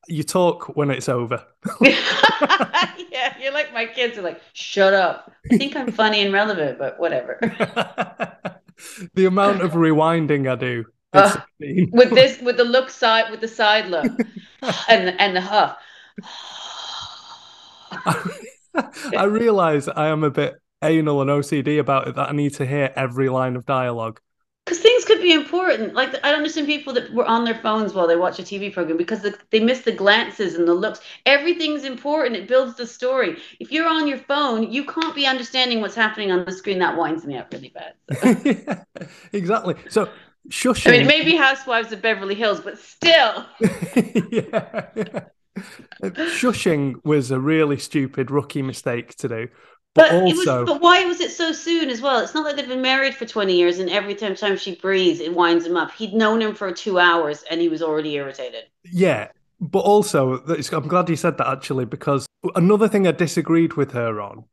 [0.08, 1.44] you talk when it's over.
[1.80, 5.32] yeah, you're like my kids are like, shut up.
[5.50, 7.38] I think I'm funny and relevant, but whatever.
[9.14, 10.84] the amount of rewinding I do.
[11.12, 14.06] Uh, with this, with the look side, with the side look,
[14.88, 15.76] and and the huff.
[19.16, 22.66] I realize I am a bit anal and OCD about it that I need to
[22.66, 24.20] hear every line of dialogue
[24.64, 25.94] because things could be important.
[25.94, 28.96] Like I understand people that were on their phones while they watch a TV program
[28.96, 31.00] because the, they miss the glances and the looks.
[31.26, 32.36] Everything's important.
[32.36, 33.38] It builds the story.
[33.58, 36.78] If you're on your phone, you can't be understanding what's happening on the screen.
[36.78, 37.94] That winds me up really bad.
[38.20, 38.36] So.
[38.44, 38.84] yeah,
[39.32, 39.74] exactly.
[39.88, 40.08] So
[40.48, 40.88] shushing.
[40.88, 43.46] I mean, maybe Housewives of Beverly Hills, but still.
[43.60, 45.20] yeah, yeah.
[46.02, 49.48] Shushing was a really stupid rookie mistake to do.
[49.94, 52.20] But, but also, was, but why was it so soon as well?
[52.20, 55.20] It's not like they've been married for twenty years, and every time time she breathes,
[55.20, 55.92] it winds him up.
[55.92, 58.64] He'd known him for two hours, and he was already irritated.
[58.84, 59.28] Yeah,
[59.60, 64.20] but also, I'm glad you said that actually, because another thing I disagreed with her
[64.20, 64.44] on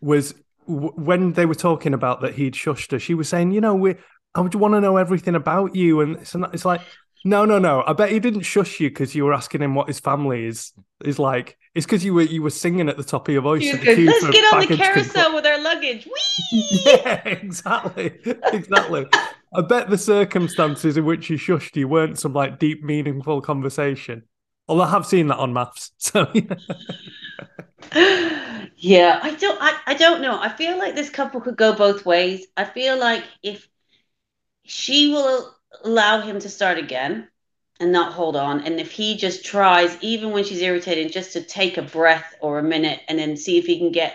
[0.00, 0.34] was
[0.66, 2.98] when they were talking about that he'd shushed her.
[2.98, 3.96] She was saying, you know, we
[4.34, 6.80] I would want to know everything about you, and it's, it's like
[7.24, 7.82] no, no, no.
[7.86, 10.72] I bet he didn't shush you because you were asking him what his family is
[11.04, 11.58] is like.
[11.74, 13.70] It's because you were you were singing at the top of your voice.
[13.72, 16.06] Let's get on the carousel with our luggage.
[16.06, 16.64] Whee!
[16.86, 19.06] Yeah, exactly, exactly.
[19.54, 24.22] I bet the circumstances in which he shushed you weren't some like deep, meaningful conversation.
[24.68, 26.30] Although I have seen that on MAFS, so.
[28.76, 29.58] yeah, I don't.
[29.60, 30.38] I, I don't know.
[30.40, 32.46] I feel like this couple could go both ways.
[32.56, 33.68] I feel like if
[34.68, 37.26] she will allow him to start again
[37.80, 38.60] and not hold on.
[38.60, 42.58] And if he just tries, even when she's irritated, just to take a breath or
[42.58, 44.14] a minute and then see if he can get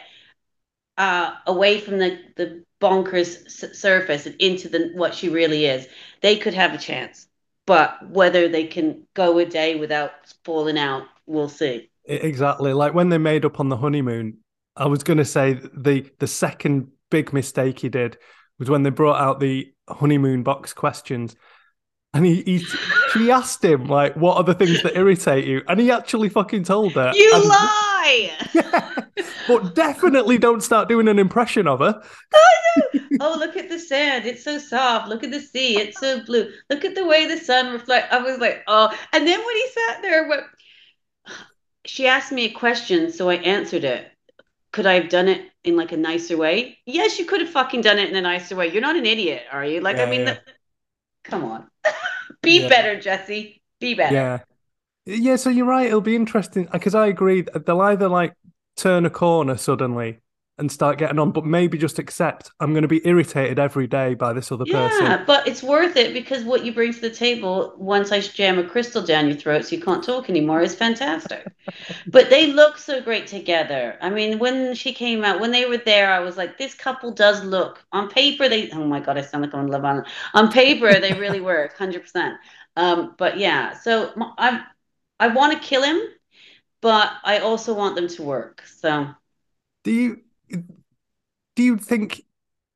[0.98, 5.88] uh, away from the, the bonkers surface and into the what she really is,
[6.22, 7.28] they could have a chance.
[7.66, 10.12] But whether they can go a day without
[10.44, 11.90] falling out, we'll see.
[12.06, 12.74] Exactly.
[12.74, 14.38] Like when they made up on the honeymoon,
[14.76, 18.18] I was going to say the the second big mistake he did
[18.60, 21.36] was when they brought out the honeymoon box questions.
[22.14, 22.60] And he, he
[23.12, 26.64] she asked him like, "What are the things that irritate you?" And he actually fucking
[26.64, 27.12] told her.
[27.16, 28.32] You and, lie.
[28.54, 28.96] Yeah,
[29.48, 32.04] but definitely don't start doing an impression of her.
[33.20, 35.08] oh, look at the sand; it's so soft.
[35.08, 36.52] Look at the sea; it's so blue.
[36.70, 38.14] Look at the way the sun reflects.
[38.14, 38.96] I was like, oh.
[39.12, 40.44] And then when he sat there, what?
[41.86, 44.13] She asked me a question, so I answered it.
[44.74, 46.80] Could I have done it in like a nicer way?
[46.86, 48.72] Yes, you could have fucking done it in a nicer way.
[48.72, 49.80] You're not an idiot, are you?
[49.80, 50.34] Like, yeah, I mean, yeah.
[50.34, 50.40] the,
[51.24, 51.68] come on,
[52.42, 52.70] be yeah.
[52.70, 53.62] better, Jesse.
[53.80, 54.14] Be better.
[54.14, 54.40] Yeah,
[55.06, 55.36] yeah.
[55.38, 55.88] So you're right.
[55.88, 57.46] It'll be interesting because I agree.
[57.66, 58.34] They'll either like
[58.76, 60.20] turn a corner suddenly
[60.60, 64.14] and start getting on, but maybe just accept I'm going to be irritated every day
[64.14, 65.06] by this other yeah, person.
[65.06, 68.60] Yeah, but it's worth it because what you bring to the table once I jam
[68.60, 71.48] a crystal down your throat so you can't talk anymore is fantastic.
[72.08, 73.98] but they look so great together.
[74.00, 77.12] I mean, when she came out, when they were there, I was like, this couple
[77.12, 78.48] does look on paper.
[78.48, 80.06] They, oh my God, I sound like I'm on Love Island.
[80.36, 82.38] On paper, they really work 100%.
[82.76, 84.64] Um, but yeah, so I,
[85.20, 86.00] I want to kill him,
[86.80, 88.64] but I also want them to work.
[88.68, 89.08] So.
[89.84, 90.22] Do you
[91.56, 92.24] do you think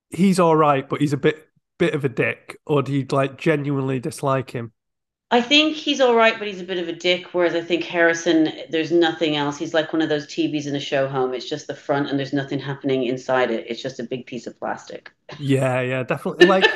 [0.09, 1.47] he's all right, but he's a bit
[1.79, 4.71] bit of a dick, or do you like genuinely dislike him?
[5.29, 7.33] I think he's all right, but he's a bit of a dick.
[7.33, 9.57] Whereas I think Harrison, there's nothing else.
[9.57, 11.33] He's like one of those TVs in a show home.
[11.33, 13.65] It's just the front, and there's nothing happening inside it.
[13.67, 15.11] It's just a big piece of plastic.
[15.37, 16.45] Yeah, yeah, definitely.
[16.45, 16.71] Like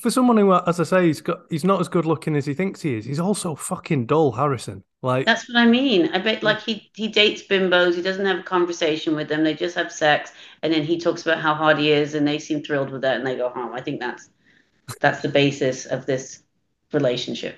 [0.00, 2.54] for someone who, as I say, he's got he's not as good looking as he
[2.54, 3.04] thinks he is.
[3.04, 4.82] He's also fucking dull, Harrison.
[5.02, 6.08] Like that's what I mean.
[6.12, 7.94] I bet like he he dates bimbos.
[7.94, 9.44] He doesn't have a conversation with them.
[9.44, 12.38] They just have sex, and then he talks about how hard he is, and they
[12.38, 13.74] seem thrilled with that, and they go home.
[13.74, 14.30] I think that's
[15.00, 16.42] that's the basis of this
[16.92, 17.56] relationship.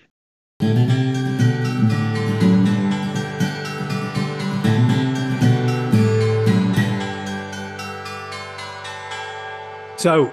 [9.99, 10.33] So,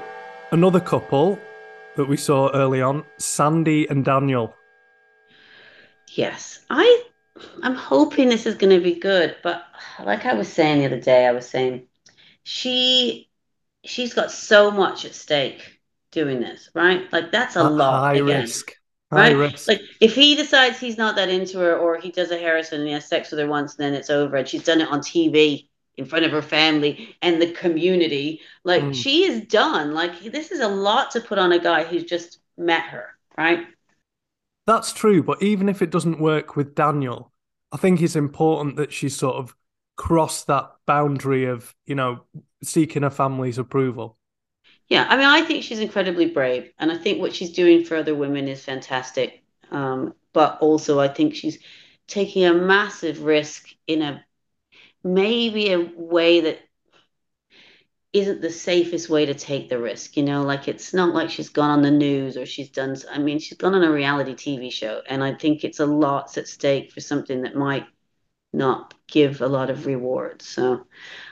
[0.52, 1.39] another couple
[1.96, 4.54] that we saw early on, Sandy and Daniel.
[6.16, 7.04] Yes, I
[7.64, 9.66] I'm hoping this is going to be good, but
[10.04, 11.88] like I was saying the other day, I was saying
[12.44, 13.30] she
[13.86, 17.12] she's got so much at stake doing this, right?
[17.14, 18.04] Like that's a At lot.
[18.04, 18.72] high again, risk.
[19.12, 19.32] High Right?
[19.32, 19.70] risk.
[19.70, 22.88] Like if he decides he's not that into her, or he does a Harrison and
[22.90, 25.02] he has sex with her once, and then it's over, and she's done it on
[25.02, 28.94] TV in front of her family and the community, like Mm.
[28.94, 29.94] she is done.
[29.94, 33.66] Like this is a lot to put on a guy who's just met her, right?
[34.66, 37.32] That's true, but even if it doesn't work with Daniel,
[37.72, 39.56] I think it's important that she sort of
[39.98, 42.24] crossed that boundary of, you know,
[42.64, 44.18] seeking her family's approval.
[44.88, 47.98] Yeah, I mean, I think she's incredibly brave, and I think what she's doing for
[47.98, 49.44] other women is fantastic.
[49.72, 51.60] Um, but also, I think she's
[52.08, 54.24] taking a massive risk in a
[55.04, 56.60] maybe a way that
[58.13, 60.16] isn't the safest way to take the risk.
[60.16, 63.18] You know, like it's not like she's gone on the news or she's done, I
[63.18, 66.48] mean, she's gone on a reality TV show, and I think it's a lot at
[66.48, 67.86] stake for something that might
[68.54, 70.48] not give a lot of rewards.
[70.48, 70.86] So,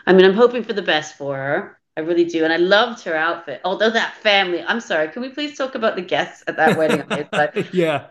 [0.08, 1.80] I mean, I'm hoping for the best for her.
[1.96, 2.44] I really do.
[2.44, 3.62] And I loved her outfit.
[3.64, 7.04] Although that family, I'm sorry, can we please talk about the guests at that wedding?
[7.74, 8.08] yeah.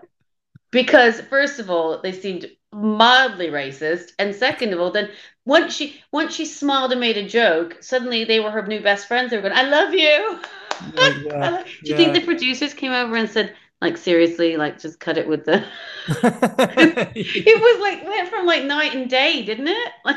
[0.71, 4.13] because first of all, they seemed mildly racist.
[4.19, 5.11] And second of all, then
[5.51, 9.09] once she once she smiled and made a joke, suddenly they were her new best
[9.09, 9.31] friends.
[9.31, 10.41] They were going, I love you.
[10.97, 14.99] Yeah, yeah, Do you think the producers came over and said, like, seriously, like just
[14.99, 15.63] cut it with the
[16.09, 19.93] it was like went from like night and day, didn't it?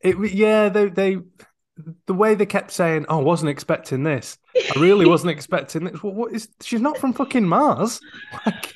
[0.00, 1.18] It yeah, they they
[2.06, 4.38] the way they kept saying, "Oh, I wasn't expecting this.
[4.56, 6.48] I really wasn't expecting this." Well, what is?
[6.60, 8.00] She's not from fucking Mars.
[8.44, 8.74] Like,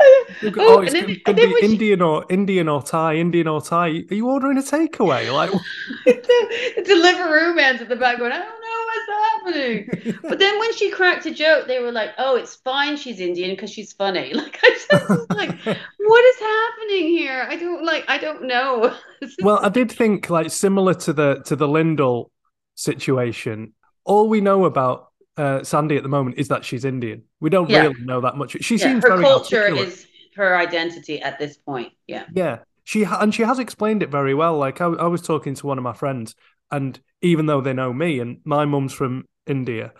[0.00, 0.24] oh,
[0.58, 4.04] Oh, it's then- to be Indian or Indian or Thai, Indian or Thai.
[4.10, 5.32] Are you ordering a takeaway?
[5.32, 5.50] Like,
[6.04, 10.18] the Deliveroo man's at the back going, I don't know what's happening.
[10.28, 12.96] But then when she cracked a joke, they were like, "Oh, it's fine.
[12.96, 15.50] She's Indian because she's funny." Like I just was like,
[15.98, 17.46] "What is happening here?
[17.48, 18.04] I don't like.
[18.08, 18.94] I don't know."
[19.42, 22.30] well, I did think like similar to the to the Lyndall
[22.74, 23.72] situation.
[24.04, 27.22] All we know about uh, Sandy at the moment is that she's Indian.
[27.40, 27.82] We don't Yeah.
[27.82, 28.56] really know that much.
[28.64, 29.88] She Yeah, seems her very culture articulate.
[29.88, 31.92] is her identity at this point.
[32.06, 32.24] Yeah.
[32.34, 34.56] Yeah, she ha- and she has explained it very well.
[34.58, 36.34] Like I, I was talking to one of my friends,
[36.70, 39.92] and even though they know me and my mum's from India,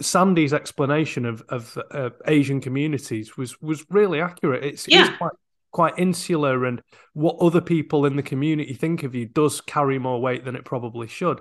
[0.00, 4.64] Sandy's explanation of of uh, Asian communities was was really accurate.
[4.64, 5.16] It's, it's Yeah.
[5.16, 5.32] quite
[5.70, 10.20] quite insular, and what other people in the community think of you does carry more
[10.20, 11.40] weight than it probably should.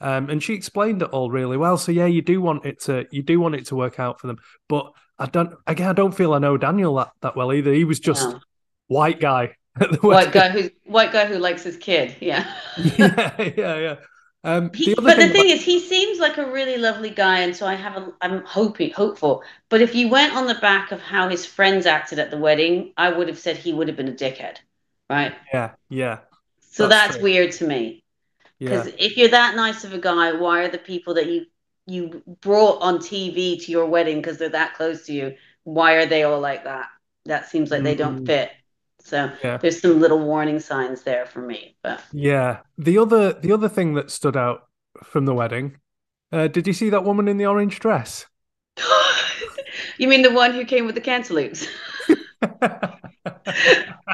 [0.00, 1.76] Um, and she explained it all really well.
[1.78, 4.26] So yeah, you do want it to you do want it to work out for
[4.28, 5.88] them, but I don't again.
[5.88, 7.72] I don't feel I know Daniel that that well either.
[7.72, 8.40] He was just No.
[8.88, 9.54] white guy
[10.02, 12.16] White guy who white guy who likes his kid.
[12.20, 12.52] Yeah.
[12.76, 13.96] yeah, yeah, yeah.
[14.44, 17.40] Um, He, the but the thing, thing is, he seems like a really lovely guy,
[17.40, 19.42] and so I have a, I'm hoping, hopeful.
[19.68, 22.92] But if you went on the back of how his friends acted at the wedding,
[22.96, 24.58] I would have said he would have been a dickhead,
[25.10, 25.34] right?
[25.52, 26.18] yeah, yeah,
[26.60, 28.04] So That's that's, weird to me.
[28.58, 31.46] Yeah, Because if you're that nice of a guy, why are the people that you
[31.86, 35.34] you brought on TV to your wedding because they're that close to you?
[35.64, 36.88] Why are they all like that?
[37.24, 38.26] That seems like they don't Mm.
[38.26, 38.50] fit.
[39.00, 39.58] So Yeah.
[39.60, 41.76] there's some little warning signs there for me.
[41.82, 42.60] But yeah.
[42.76, 44.68] The other, the other thing that stood out
[45.02, 45.78] from the wedding.
[46.32, 48.26] Uh, did you see that woman in the orange dress?
[49.98, 51.66] you mean the one who came with the cantaloupes?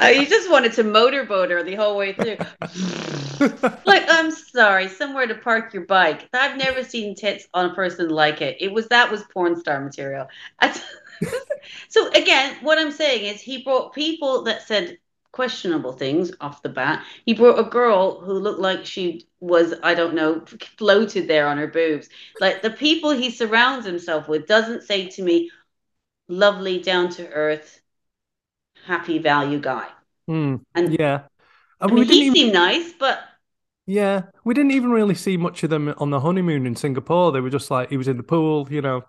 [0.01, 2.37] Uh, you just wanted to motorboat her the whole way through.
[3.85, 6.27] Like, I'm sorry, somewhere to park your bike.
[6.33, 8.57] I've never seen tits on a person like it.
[8.59, 10.27] It was that was porn star material.
[11.89, 14.97] So again, what I'm saying is he brought people that said
[15.31, 17.03] questionable things off the bat.
[17.25, 20.43] He brought a girl who looked like she was, I don't know,
[20.77, 22.07] floated there on her boobs.
[22.39, 25.51] Like the people he surrounds himself with doesn't say to me,
[26.27, 27.81] lovely, down to earth,
[28.85, 29.87] happy value guy.
[30.27, 31.27] Hmm, And yeah.
[31.79, 33.19] I mean, he even, seemed nice, but
[33.87, 37.31] yeah, we didn't even really see much of them on the honeymoon in Singapore.
[37.31, 39.03] They were just like he was in the pool, you know.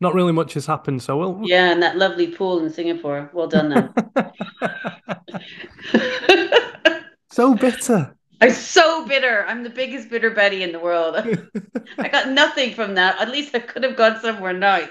[0.00, 1.02] Not really much has happened.
[1.02, 1.50] So we'll.
[1.50, 3.30] yeah, and that lovely pool in Singapore.
[3.32, 3.94] Well done, them.
[7.30, 8.14] so bitter.
[8.40, 9.44] I'm so bitter.
[9.46, 11.16] I'm the biggest bitter Betty in the world.
[11.98, 13.20] I got nothing from that.
[13.20, 14.90] At least I could have gone somewhere nice.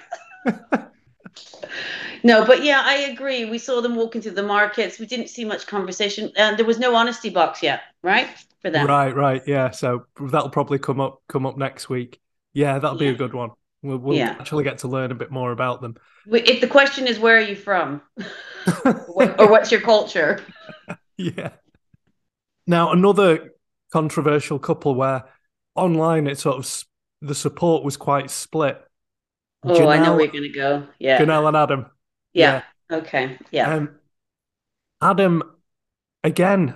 [2.24, 3.46] No, but yeah, I agree.
[3.46, 5.00] We saw them walking through the markets.
[5.00, 8.28] We didn't see much conversation, and there was no honesty box yet, right?
[8.62, 8.88] For them.
[8.88, 9.72] Right, right, yeah.
[9.72, 12.20] So that'll probably come up come up next week.
[12.54, 13.52] Yeah, that'll be a good one.
[13.84, 14.36] We'll, we'll Yeah.
[14.40, 15.96] actually get to learn a bit more about them.
[16.26, 18.02] If the question is where are you from,
[18.86, 20.44] or what's your culture?
[21.18, 21.52] yeah.
[22.66, 23.52] Now another
[23.94, 25.24] controversial couple where
[25.76, 26.84] online it sort of
[27.22, 28.82] the support was quite split.
[29.64, 30.88] Oh, I know Janelle- where you're gonna go.
[31.00, 31.20] Yeah.
[31.20, 31.86] Janelle and Adam.
[32.34, 32.64] yeah.
[32.90, 33.38] Okay.
[33.52, 33.74] Yeah.
[33.74, 33.96] Um,
[35.02, 35.44] Adam,
[36.24, 36.76] again,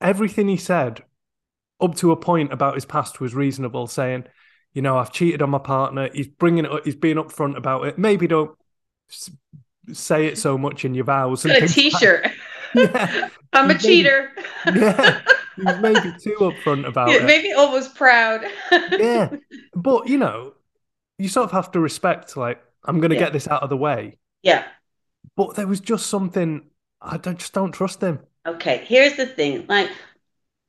[0.00, 1.02] everything he said
[1.80, 4.24] up to a point about his past was reasonable, saying,
[4.74, 6.08] you know, I've cheated on my partner.
[6.12, 6.72] He's bringing it.
[6.72, 6.84] Up.
[6.84, 7.98] He's being upfront about it.
[7.98, 8.56] Maybe don't
[9.92, 11.44] say it so much in your vows.
[11.44, 12.28] a T-shirt.
[12.74, 14.30] yeah, I'm a cheater.
[14.74, 15.20] yeah,
[15.56, 17.24] maybe too upfront about yeah, it.
[17.24, 18.42] Maybe almost proud.
[18.70, 19.30] yeah,
[19.74, 20.54] but you know,
[21.18, 22.36] you sort of have to respect.
[22.36, 23.22] Like, I'm going to yeah.
[23.22, 24.18] get this out of the way.
[24.42, 24.64] Yeah.
[25.36, 26.62] But there was just something
[27.00, 28.20] I don't, just don't trust him.
[28.46, 29.66] Okay, here's the thing.
[29.68, 29.90] Like,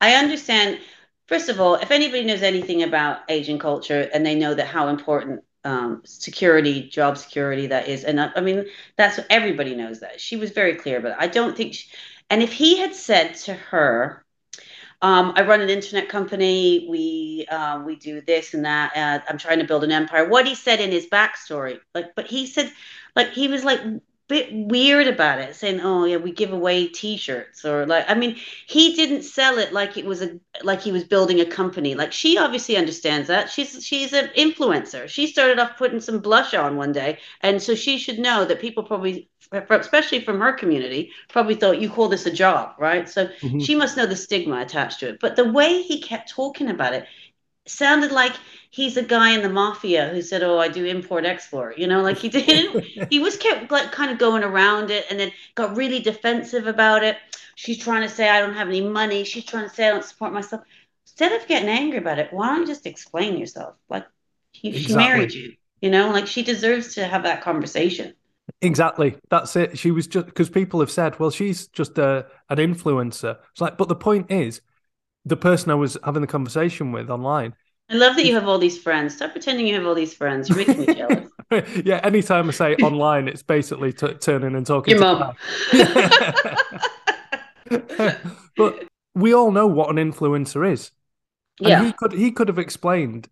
[0.00, 0.80] I understand.
[1.26, 4.88] First of all, if anybody knows anything about Asian culture and they know that how
[4.88, 8.66] important um, security, job security that is, and I, I, mean
[8.98, 10.20] that's everybody knows that.
[10.20, 11.16] She was very clear but.
[11.18, 11.88] I don't think, she,
[12.28, 14.23] and if he had said to her,
[15.04, 16.86] um, "I run an internet company.
[16.88, 18.92] We um, we do this and that.
[19.28, 22.46] I'm trying to build an empire." What he said in his backstory, like, but he
[22.46, 22.72] said,
[23.14, 26.86] like he was like a bit weird about it saying oh yeah we give away
[26.88, 28.34] t-shirts or like i mean
[28.66, 32.10] he didn't sell it like it was a like he was building a company like
[32.10, 36.76] she obviously understands that she's she's an influencer she started off putting some blush on
[36.76, 39.28] one day and so she should know that people probably
[39.70, 43.58] especially from her community probably thought you call this a job right so mm-hmm.
[43.58, 46.92] she must know the stigma attached to it but the way he kept talking about
[46.92, 47.06] it
[47.66, 48.34] sounded like
[48.70, 52.02] he's a guy in the mafia who said, "Oh, I do import export." You know,
[52.02, 53.10] like he didn't.
[53.10, 57.02] he was kept like kind of going around it, and then got really defensive about
[57.02, 57.16] it.
[57.56, 59.24] She's trying to say I don't have any money.
[59.24, 60.62] She's trying to say I don't support myself.
[61.06, 63.76] Instead of getting angry about it, why don't you just explain yourself?
[63.88, 64.06] Like
[64.52, 64.88] he, exactly.
[64.88, 65.54] she married you.
[65.80, 68.14] You know, like she deserves to have that conversation.
[68.60, 69.16] Exactly.
[69.30, 69.78] That's it.
[69.78, 73.38] She was just because people have said, well, she's just a, an influencer.
[73.52, 74.60] It's like, but the point is,
[75.24, 77.54] the person I was having the conversation with online.
[77.90, 79.16] I love that you have all these friends.
[79.16, 80.48] Stop pretending you have all these friends.
[80.48, 81.30] You're making me jealous.
[81.84, 85.34] yeah, anytime I say online, it's basically t- turning and talking Your to
[87.70, 88.18] mom.
[88.56, 88.84] but
[89.14, 90.90] we all know what an influencer is.
[91.60, 91.84] And yeah.
[91.84, 93.28] he could he could have explained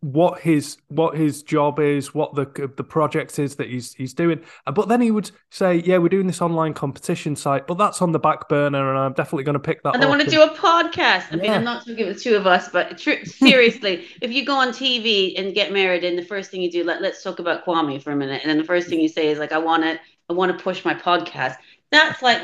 [0.00, 4.40] what his what his job is, what the the project is that he's he's doing.
[4.66, 8.02] Uh, but then he would say, "Yeah, we're doing this online competition site, but that's
[8.02, 9.94] on the back burner, and I'm definitely going to pick that." Up.
[9.94, 11.32] And I want to do a podcast.
[11.32, 11.42] I yeah.
[11.42, 14.68] mean, I'm not talking with two of us, but tr- seriously, if you go on
[14.68, 18.02] TV and get married, and the first thing you do, let let's talk about Kwame
[18.02, 20.00] for a minute, and then the first thing you say is like, "I want to
[20.28, 21.56] I want to push my podcast."
[21.90, 22.42] That's like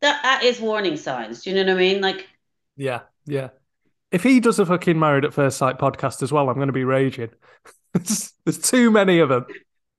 [0.00, 1.42] that that is warning signs.
[1.42, 2.00] Do you know what I mean?
[2.00, 2.28] Like,
[2.76, 3.48] yeah, yeah.
[4.12, 6.72] If he does a fucking Married at First Sight podcast as well, I'm going to
[6.72, 7.30] be raging.
[7.94, 9.46] There's too many of them.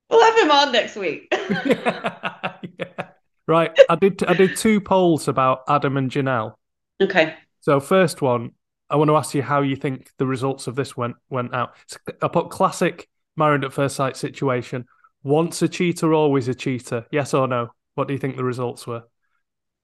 [0.08, 1.26] We'll have him on next week.
[1.32, 3.08] yeah.
[3.48, 3.76] Right.
[3.90, 4.22] I did.
[4.24, 6.54] I did two polls about Adam and Janelle.
[7.02, 7.34] Okay.
[7.60, 8.52] So first one,
[8.88, 11.74] I want to ask you how you think the results of this went went out.
[12.22, 14.86] I put classic Married at First Sight situation.
[15.24, 17.06] Once a cheater, always a cheater.
[17.10, 17.70] Yes or no?
[17.96, 19.04] What do you think the results were?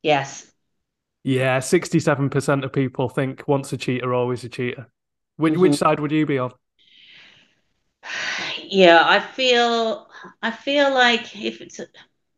[0.02, 0.50] Yes.
[1.22, 4.86] Yeah, sixty-seven percent of people think once a cheater, always a cheater.
[5.36, 5.62] Which mm-hmm.
[5.62, 6.52] which side would you be on?
[8.72, 10.06] Yeah, I feel
[10.42, 11.80] I feel like if it's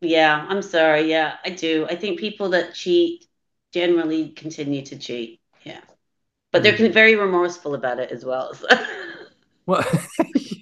[0.00, 1.10] yeah, I'm sorry.
[1.10, 1.86] Yeah, I do.
[1.90, 3.26] I think people that cheat
[3.70, 5.40] generally continue to cheat.
[5.62, 5.80] Yeah,
[6.50, 6.92] but they're mm.
[6.92, 8.54] very remorseful about it as well.
[8.54, 8.66] So.
[9.66, 9.84] Well,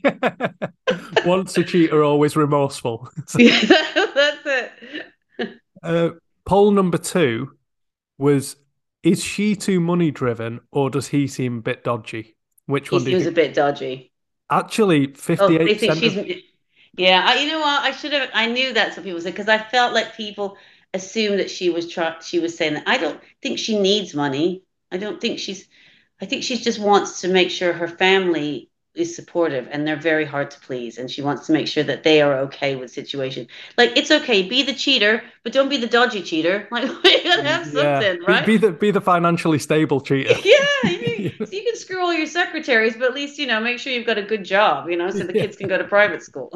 [1.25, 3.09] once a cheater, always remorseful.
[3.39, 3.61] yeah,
[4.15, 4.73] that's
[5.39, 5.61] it.
[5.83, 6.11] Uh,
[6.45, 7.53] poll number two
[8.21, 8.57] was
[9.03, 12.37] is she too money driven or does he seem a bit dodgy?
[12.67, 13.05] Which one?
[13.05, 14.13] He was a bit dodgy.
[14.51, 15.83] Actually, oh, fifty-eight.
[15.91, 16.27] Oh, of...
[16.97, 17.83] Yeah, I, you know what?
[17.83, 18.31] I should have.
[18.35, 20.57] I knew that's what people said because I felt like people
[20.93, 22.83] assumed that she was try, she was saying that.
[22.87, 24.65] I don't think she needs money.
[24.93, 25.69] I don't think she's.
[26.21, 28.70] I think she just wants to make sure her family
[29.01, 32.03] is supportive and they're very hard to please and she wants to make sure that
[32.03, 33.47] they are okay with situation
[33.79, 37.43] like it's okay be the cheater but don't be the dodgy cheater like you gotta
[37.43, 38.27] have something yeah.
[38.27, 42.01] right be, be, the be the financially stable cheater yeah you, so you can screw
[42.01, 44.89] all your secretaries but at least you know make sure you've got a good job
[44.89, 45.43] you know so the yeah.
[45.43, 46.51] kids can go to private school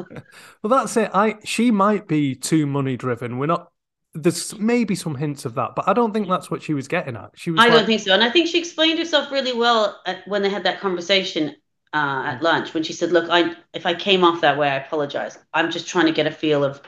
[0.61, 3.71] well that's it i she might be too money driven we're not
[4.15, 7.17] there's maybe some hints of that, but I don't think that's what she was getting
[7.17, 7.31] at.
[7.35, 7.59] She was.
[7.59, 10.41] I like, don't think so, and I think she explained herself really well at, when
[10.41, 11.55] they had that conversation
[11.95, 14.75] uh, at lunch when she said, "Look, I if I came off that way, I
[14.75, 15.37] apologize.
[15.53, 16.81] I'm just trying to get a feel of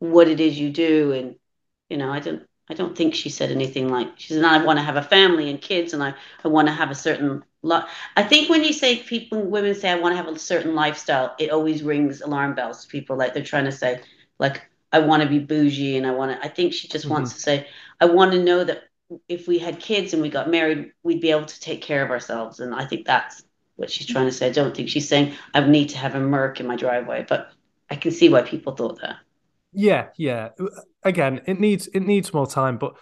[0.00, 1.36] what it is you do." And
[1.88, 4.80] you know, I don't I don't think she said anything like she said, "I want
[4.80, 7.88] to have a family and kids, and I I want to have a certain lot."
[8.16, 11.36] I think when you say people, women say, "I want to have a certain lifestyle,"
[11.38, 13.16] it always rings alarm bells to people.
[13.16, 14.00] Like they're trying to say,
[14.40, 16.44] like, "I want to be bougie," and I want to.
[16.44, 17.14] I think she just mm-hmm.
[17.14, 17.68] wants to say,
[18.00, 18.84] "I want to know that."
[19.26, 22.10] If we had kids and we got married, we'd be able to take care of
[22.10, 23.42] ourselves, and I think that's
[23.78, 24.48] what she's trying to say.
[24.48, 27.50] I don't think she's saying I need to have a Merc in my driveway, but
[27.88, 29.16] I can see why people thought that.
[29.72, 30.50] Yeah, yeah.
[31.02, 32.94] Again, it needs it needs more time, but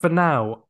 [0.00, 0.64] for now,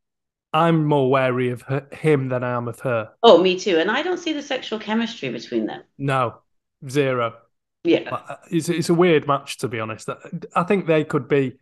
[0.53, 3.11] I'm more wary of her, him than I am of her.
[3.22, 3.78] Oh, me too.
[3.78, 5.82] And I don't see the sexual chemistry between them.
[5.99, 6.40] No,
[6.88, 7.34] zero.
[7.82, 8.14] Yeah.
[8.14, 10.09] Uh, It's it's a weird match to be honest.
[10.55, 11.59] I think they could be.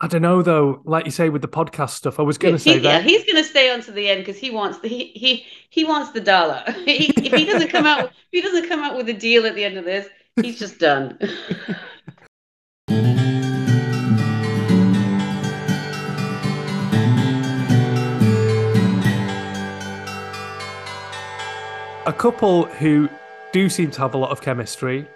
[0.00, 0.82] I don't know though.
[0.84, 3.04] Like you say with the podcast stuff, I was going to say He- yeah, that.
[3.04, 5.84] he's going to stay on to the end because he wants the he he he
[5.84, 6.62] wants the dollar.
[6.84, 9.54] he, if he doesn't come out, if he doesn't come out with a deal at
[9.54, 10.08] the end of this,
[10.42, 11.18] he's just done.
[22.06, 23.08] A couple who
[23.52, 25.08] do seem to have a lot of chemistry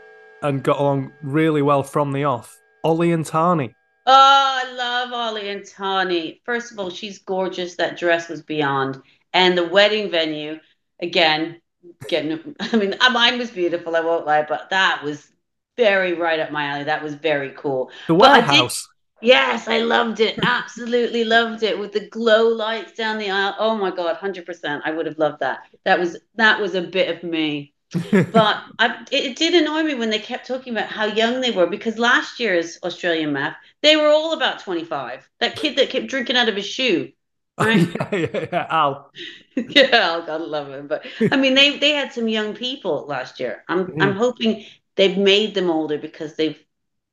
[0.42, 2.58] and got along really well from the off.
[2.82, 3.74] Ollie and Tahnee.
[4.10, 6.40] Oh, I love Ollie and Tahnee.
[6.44, 7.76] First of all, she's gorgeous.
[7.76, 9.02] That dress was beyond.
[9.34, 10.58] And the wedding venue,
[11.00, 11.60] again,
[12.08, 15.30] getting, I mean, mine was beautiful, I won't lie, but that was
[15.76, 16.84] very right up my alley.
[16.84, 17.90] That was very cool.
[18.06, 18.88] The But I did- warehouse.
[19.20, 20.38] Yes, I loved it.
[20.44, 23.56] Absolutely loved it with the glow lights down the aisle.
[23.58, 24.80] Oh my God, 100%.
[24.84, 25.62] I would have loved that.
[25.84, 27.74] That was that was a bit of me.
[27.92, 31.66] But I, it, did annoy me when they kept talking about how young they were
[31.66, 35.28] because last year's Australian MAFS, they were all about 25.
[35.40, 37.12] That kid that kept drinking out of his shoe.
[37.58, 37.88] Right?
[38.12, 38.66] yeah, yeah, yeah.
[38.70, 39.10] Al.
[39.56, 39.88] yeah,
[40.20, 40.86] oh, God love him.
[40.86, 43.64] But I mean, they they had some young people last year.
[43.68, 44.02] I'm Mm.
[44.02, 44.66] I'm hoping
[44.96, 46.62] they've made them older because they've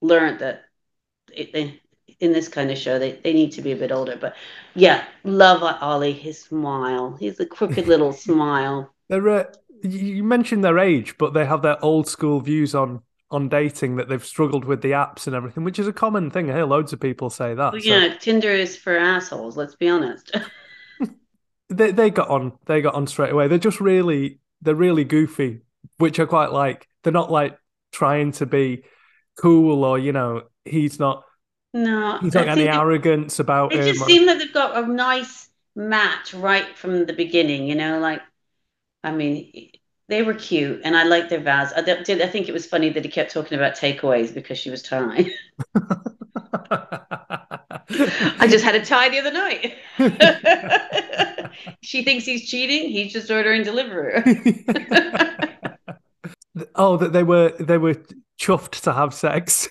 [0.01, 0.65] learned that
[1.34, 1.82] it, they
[2.19, 4.17] in this kind of show they, they need to be a bit older.
[4.17, 4.36] But
[4.73, 7.15] yeah, love Ollie, his smile.
[7.19, 8.93] He's a crooked little smile.
[9.09, 9.43] They're uh,
[9.84, 13.01] you mentioned their age, but they have their old school views on
[13.32, 16.49] on dating that they've struggled with the apps and everything, which is a common thing.
[16.49, 17.73] I hear loads of people say that.
[17.73, 19.57] Well, so yeah, Tinder is for assholes.
[19.57, 20.32] Let's be honest.
[21.69, 22.53] they they got on.
[22.65, 23.47] They got on straight away.
[23.47, 25.61] They're just really they're really goofy,
[25.97, 26.88] which I quite like.
[27.03, 27.57] They're not like
[27.91, 28.84] trying to be
[29.38, 31.23] cool or you know he's not
[31.73, 33.95] No, he's not got any arrogance about It him.
[33.95, 38.21] just seemed like they've got a nice match right from the beginning, you know, like
[39.05, 39.69] I mean,
[40.09, 41.71] they were cute and I liked their vows.
[41.75, 44.71] I did I think it was funny that he kept talking about takeaways because she
[44.71, 45.29] was Thai.
[48.39, 49.75] I just had a tie the other night.
[51.81, 55.51] she thinks he's cheating, he's just ordering Deliveroo.
[56.76, 57.95] Oh, that they were they were
[58.39, 59.67] chuffed to have sex.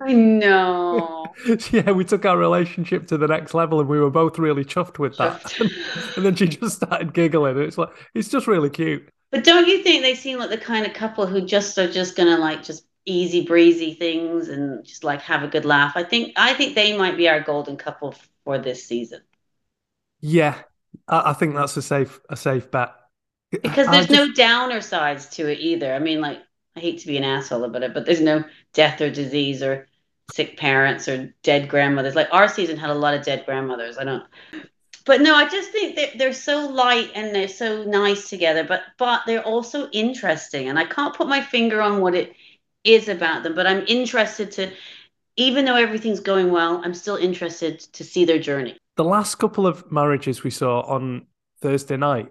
[0.00, 1.34] I know.
[1.70, 4.98] yeah, we took our relationship to the next level, and we were both really chuffed
[4.98, 5.52] with that.
[6.16, 7.58] and then she just started giggling.
[7.58, 9.08] It's like it's just really cute.
[9.30, 12.16] But don't you think they seem like the kind of couple who just are just
[12.16, 15.92] gonna like just easy breezy things and just like have a good laugh?
[15.96, 18.14] I think I think they might be our golden couple
[18.44, 19.20] for this season
[20.20, 20.60] Yeah,
[21.08, 22.90] I, I think that's a safe a safe bet.
[23.62, 25.94] Because there's just- no downer sides to it either.
[25.94, 26.38] I mean, like
[26.76, 29.86] I hate to be an asshole about it, but there's no death or disease or
[30.32, 32.14] sick parents or dead grandmothers.
[32.14, 33.98] Like our season had a lot of dead grandmothers.
[33.98, 34.24] I don't.
[35.06, 38.82] But no, I just think that they're so light and they're so nice together, but
[38.98, 42.32] but they're also interesting, and I can't put my finger on what it
[42.84, 44.70] is about them, but I'm interested to,
[45.36, 48.76] even though everything's going well, I'm still interested to see their journey.
[48.96, 51.26] the last couple of marriages we saw on
[51.60, 52.28] Thursday night.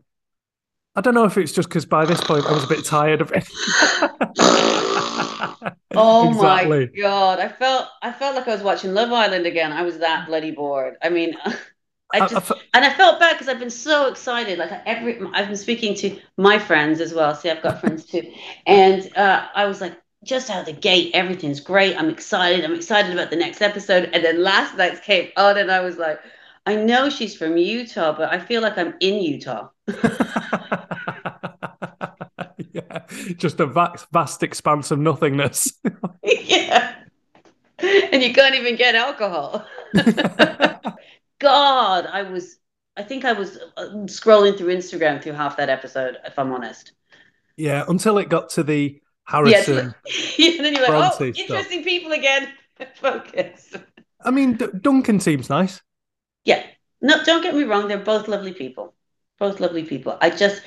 [0.95, 3.21] I don't know if it's just because by this point I was a bit tired
[3.21, 3.47] of it.
[5.95, 6.91] Oh exactly.
[6.95, 9.71] my god, I felt I felt like I was watching Love Island again.
[9.71, 10.97] I was that bloody bored.
[11.03, 11.35] I mean,
[12.13, 14.57] I I- I just fe- and I felt bad because I've been so excited.
[14.59, 17.35] Like every I've been speaking to my friends as well.
[17.35, 18.31] See, I've got friends too,
[18.65, 21.95] and uh, I was like, just out of the gate, everything's great.
[21.97, 22.65] I'm excited.
[22.65, 24.09] I'm excited about the next episode.
[24.13, 26.19] And then last night's came on, and I was like,
[26.65, 29.69] I know she's from Utah, but I feel like I'm in Utah.
[33.37, 35.73] Just a vast, vast expanse of nothingness.
[36.23, 36.95] yeah,
[37.79, 39.65] and you can't even get alcohol.
[41.39, 42.57] God, I was.
[42.95, 46.93] I think I was uh, scrolling through Instagram through half that episode, if I'm honest.
[47.57, 48.99] yeah, until it got to the.
[49.25, 49.95] Harrison.
[50.37, 51.37] Yeah, and then you're like, oh, Bronte stuff.
[51.37, 52.49] interesting people again.
[52.95, 53.73] Focus.
[54.19, 55.81] I mean, D- Duncan seems nice.
[56.43, 56.61] Yeah.
[57.01, 57.87] No, don't get me wrong.
[57.87, 58.93] They're both lovely people.
[59.39, 60.17] Both lovely people.
[60.19, 60.61] I just,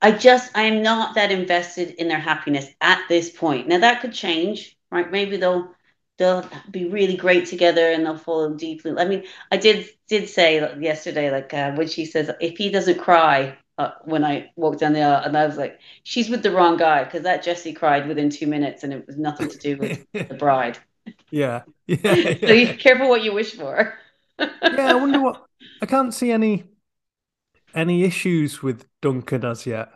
[0.00, 3.66] I just, I am not that invested in their happiness at this point.
[3.68, 5.10] Now that could change, right?
[5.10, 5.74] Maybe they'll,
[6.18, 8.92] they'll be really great together and they'll fall deeply.
[8.96, 12.98] I mean, I did, did say yesterday, like uh, when she says, if he doesn't
[12.98, 16.50] cry uh, when I walked down the aisle, and I was like, she's with the
[16.50, 19.76] wrong guy because that Jesse cried within two minutes and it was nothing to do
[19.78, 20.78] with the bride.
[21.30, 23.94] yeah, yeah, So you careful what you wish for.
[24.38, 24.92] yeah.
[24.92, 25.44] I wonder what.
[25.80, 26.64] I can't see any
[27.74, 29.90] any issues with Duncan as yet.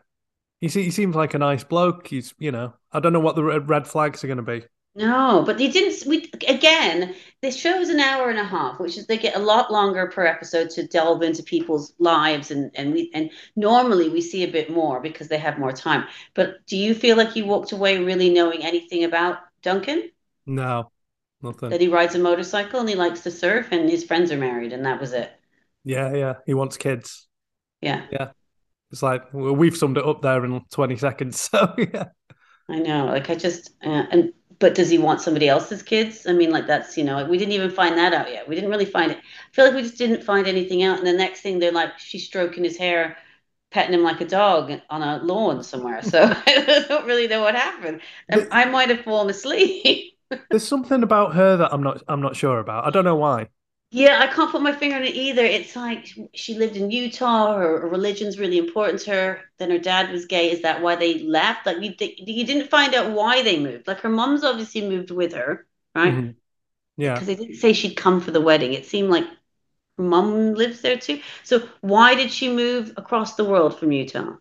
[0.60, 2.06] He, he seems like a nice bloke.
[2.06, 4.64] He's, you know, I don't know what the red flags are going to be.
[4.94, 6.06] No, but they didn't.
[6.06, 9.72] We again, this show's an hour and a half, which is they get a lot
[9.72, 14.44] longer per episode to delve into people's lives, and and we and normally we see
[14.44, 16.04] a bit more because they have more time.
[16.34, 20.10] But do you feel like you walked away really knowing anything about Duncan?
[20.46, 20.92] No,
[21.40, 21.70] nothing.
[21.70, 24.72] That he rides a motorcycle and he likes to surf, and his friends are married,
[24.74, 25.32] and that was it.
[25.84, 26.34] Yeah, yeah.
[26.46, 27.28] He wants kids.
[27.82, 28.32] Yeah, Yeah.
[28.90, 31.50] It's like well, we've summed it up there in 20 seconds.
[31.52, 32.06] So yeah.
[32.68, 33.06] I know.
[33.06, 36.26] Like I just uh, and but does he want somebody else's kids?
[36.26, 38.48] I mean, like that's you know we didn't even find that out yet.
[38.48, 39.18] We didn't really find it.
[39.18, 40.98] I feel like we just didn't find anything out.
[40.98, 43.16] And the next thing they're like she's stroking his hair,
[43.70, 46.02] petting him like a dog on a lawn somewhere.
[46.02, 48.02] So I don't really know what happened.
[48.28, 50.16] And I might have fallen asleep.
[50.50, 52.86] There's something about her that I'm not I'm not sure about.
[52.86, 53.48] I don't know why.
[53.94, 55.44] Yeah, I can't put my finger on it either.
[55.44, 59.40] It's like she lived in Utah, her, her religion's really important to her.
[59.58, 60.50] Then her dad was gay.
[60.50, 61.66] Is that why they left?
[61.66, 63.86] Like you, you didn't find out why they moved.
[63.86, 66.14] Like her mom's obviously moved with her, right?
[66.14, 66.36] Mhm.
[66.96, 67.14] Yeah.
[67.14, 68.74] Because they didn't say she'd come for the wedding.
[68.74, 69.26] It seemed like
[69.98, 71.20] her mom lives there too.
[71.44, 74.36] So why did she move across the world from Utah?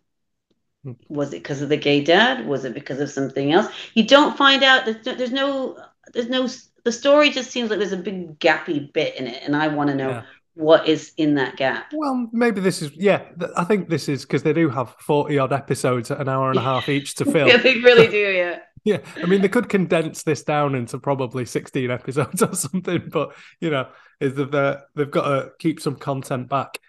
[0.84, 0.94] Hmm.
[1.10, 2.48] Was it because of the gay dad?
[2.48, 3.68] Was it because of something else?
[3.94, 4.86] You don't find out.
[4.86, 5.78] There's no, there's no,
[6.14, 6.48] there's no.
[6.84, 9.90] The story just seems like there's a big gappy bit in it, and I want
[9.90, 10.24] to know Yeah.
[10.56, 11.92] what is in that gap.
[11.94, 13.20] Well, maybe this is yeah.
[13.40, 16.50] th- I think this is because they do have 40 odd episodes at an hour
[16.50, 17.48] and a half each to fill.
[17.48, 18.18] Yeah, they really do.
[18.18, 18.60] Yeah.
[18.84, 23.36] Yeah, I mean they could condense this down into probably 16 episodes or something, but
[23.60, 23.88] you know,
[24.20, 26.80] is that they've got to keep some content back.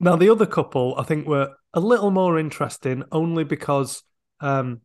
[0.00, 4.02] Now the other couple, I think, were a little more interesting only because
[4.40, 4.82] um,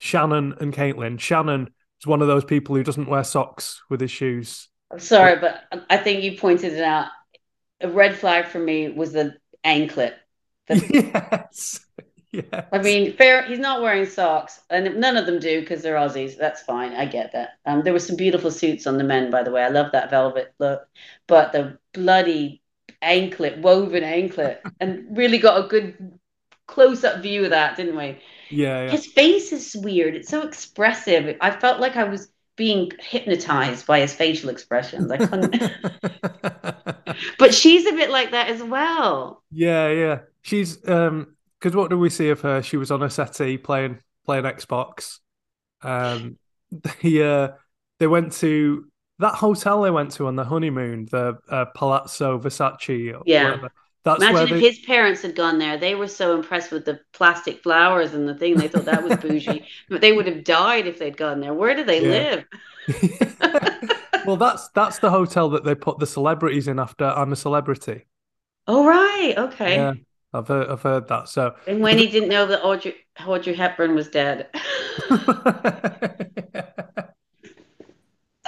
[0.00, 1.20] Shannon and Caitlin.
[1.20, 1.70] Shannon
[2.00, 4.68] is one of those people who doesn't wear socks with his shoes.
[4.90, 7.08] I'm sorry, but I think you pointed it out.
[7.80, 10.14] A red flag for me was the anklet.
[10.66, 10.76] The
[11.52, 11.84] yes,
[12.32, 12.64] yes.
[12.72, 13.42] I mean, fair.
[13.42, 16.38] He's not wearing socks, and none of them do because they're Aussies.
[16.38, 16.94] That's fine.
[16.94, 17.58] I get that.
[17.66, 19.62] Um, there were some beautiful suits on the men, by the way.
[19.62, 20.88] I love that velvet look,
[21.26, 22.62] but the bloody
[23.02, 26.18] anklet, woven anklet, and really got a good
[26.66, 28.18] close-up view of that, didn't we?
[28.48, 28.96] Yeah, yeah.
[28.96, 30.14] His face is weird.
[30.14, 31.36] It's so expressive.
[31.40, 35.10] I felt like I was being hypnotized by his facial expressions.
[35.10, 35.56] I couldn't.
[37.38, 39.42] but she's a bit like that as well.
[39.50, 40.18] Yeah, yeah.
[40.42, 42.62] She's um because what do we see of her?
[42.62, 45.18] She was on a settee playing playing Xbox.
[45.82, 46.38] Um
[47.02, 47.50] they uh
[47.98, 48.86] they went to
[49.20, 53.44] that hotel they went to on the honeymoon, the uh, Palazzo Versace or Yeah.
[53.44, 53.70] whatever.
[54.04, 55.78] That's Imagine if they his parents had gone there.
[55.78, 58.56] They were so impressed with the plastic flowers and the thing.
[58.58, 59.66] They thought that was bougie.
[59.88, 61.54] but they would have died if they'd gone there.
[61.54, 62.08] Where do they Yeah.
[62.08, 62.44] live?
[64.24, 68.06] Well, that's that's the hotel that they put the celebrities in after I'm a celebrity.
[68.66, 69.34] Oh, right.
[69.36, 69.76] Okay.
[69.76, 69.94] Yeah.
[70.32, 71.28] I've heard, I've heard that.
[71.28, 74.48] So And when he didn't know that Audrey, Audrey Hepburn was dead.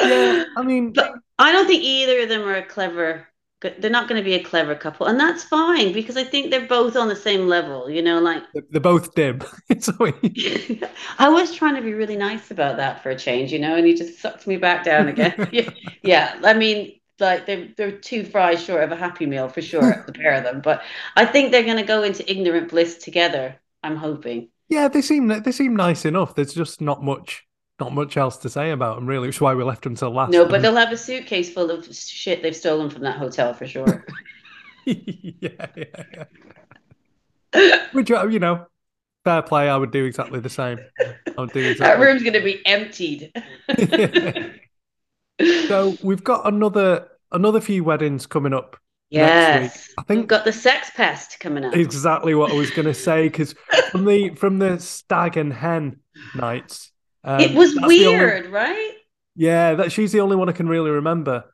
[0.00, 3.28] yeah, I mean, But I don't think either of them are a clever.
[3.60, 6.66] They're not going to be a clever couple, and that's fine because I think they're
[6.66, 7.88] both on the same level.
[7.88, 9.40] You know, like they're both dim.
[11.18, 13.86] I was trying to be really nice about that for a change, you know, and
[13.86, 15.48] he just sucked me back down again.
[15.52, 15.70] yeah,
[16.02, 16.38] yeah.
[16.44, 20.12] I mean, like they're they're two fries short of a happy meal for sure, the
[20.12, 20.60] pair of them.
[20.60, 20.82] But
[21.16, 23.56] I think they're going to go into ignorant bliss together.
[23.82, 24.50] I'm hoping.
[24.68, 26.34] Yeah, they seem they seem nice enough.
[26.34, 27.45] There's just not much
[27.78, 30.10] not much else to say about them, really, which is why we left them till
[30.10, 30.32] last.
[30.32, 33.66] No, but they'll have a suitcase full of shit they've stolen from that hotel for
[33.66, 34.06] sure.
[34.86, 36.24] yeah, yeah,
[37.54, 37.86] yeah.
[37.92, 38.66] Which uh, you know,
[39.24, 39.68] fair play.
[39.68, 40.78] I would do exactly the same.
[41.00, 42.06] I would do that exactly.
[42.06, 43.32] room's going to be emptied.
[45.68, 48.78] so we've got another another few weddings coming up.
[49.10, 51.74] yes, I think we've got the sex pest coming up.
[51.74, 53.54] exactly what I was going to say because
[53.90, 56.00] from the from the stag and hen
[56.34, 56.92] nights,
[57.26, 58.92] um, it was the only- weird, right?
[59.34, 61.44] yeah, that she's the only one I can really remember.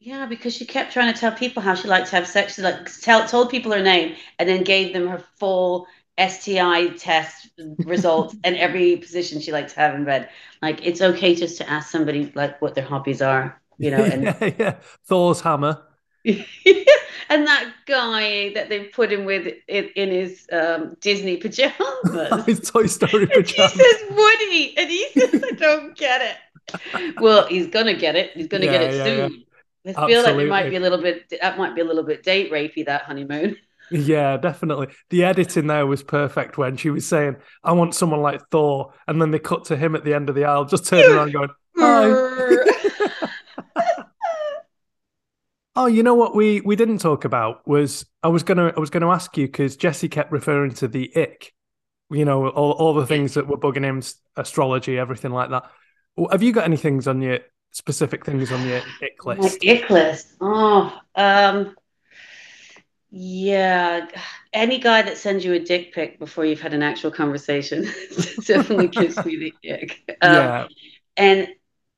[0.00, 2.54] Yeah, because she kept trying to tell people how she liked to have sex.
[2.56, 5.86] She like tell, told people her name and then gave them her full
[6.18, 7.48] STI test
[7.84, 10.28] results and every position she liked to have in bed.
[10.62, 14.04] Like it's okay just to ask somebody like what their hobbies are, you know.
[14.04, 14.76] And yeah, yeah.
[15.06, 15.82] Thor's hammer.
[17.28, 22.44] and that guy that they put him with in, in his um, Disney pajamas.
[22.46, 23.72] His Toy Story And he pajamas.
[23.72, 28.32] says Woody, and he says, "I don't get it." Well, he's gonna get it.
[28.32, 29.44] He's gonna get it yeah, soon.
[29.96, 31.32] I feel like it might be a little bit.
[31.40, 32.86] That might be a little bit date rapey.
[32.86, 33.56] That honeymoon.
[33.90, 34.88] Yeah, definitely.
[35.10, 38.94] The editing there was perfect when she was saying, I want someone like Thor.
[39.06, 41.32] And then they cut to him at the end of the aisle, just turning around
[41.34, 42.06] going, Hi.
[45.76, 48.90] Oh, you know what we we didn't talk about was I was gonna I was
[48.90, 51.52] gonna ask you because Jesse kept referring to the ick,
[52.10, 54.00] you know, all, all the things that were bugging him,
[54.36, 55.64] astrology, everything like that.
[56.30, 57.40] Have you got any things on your
[57.72, 59.64] specific things on your ick list?
[59.64, 60.28] My ick list.
[60.40, 61.74] Oh, um,
[63.10, 64.06] yeah.
[64.52, 67.82] Any guy that sends you a dick pic before you've had an actual conversation
[68.46, 70.16] definitely gives me the ick.
[70.20, 70.66] Um, yeah.
[71.16, 71.48] And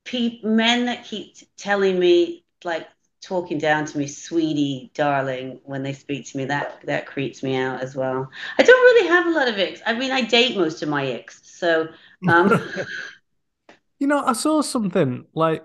[0.04, 2.86] pe- men that keep telling me like
[3.22, 7.56] talking down to me, sweetie, darling, when they speak to me, that that creeps me
[7.56, 8.30] out as well.
[8.58, 9.80] I don't really have a lot of icks.
[9.86, 11.88] I mean, I date most of my icks, so.
[12.28, 12.50] Um...
[13.98, 15.64] you know, I saw something like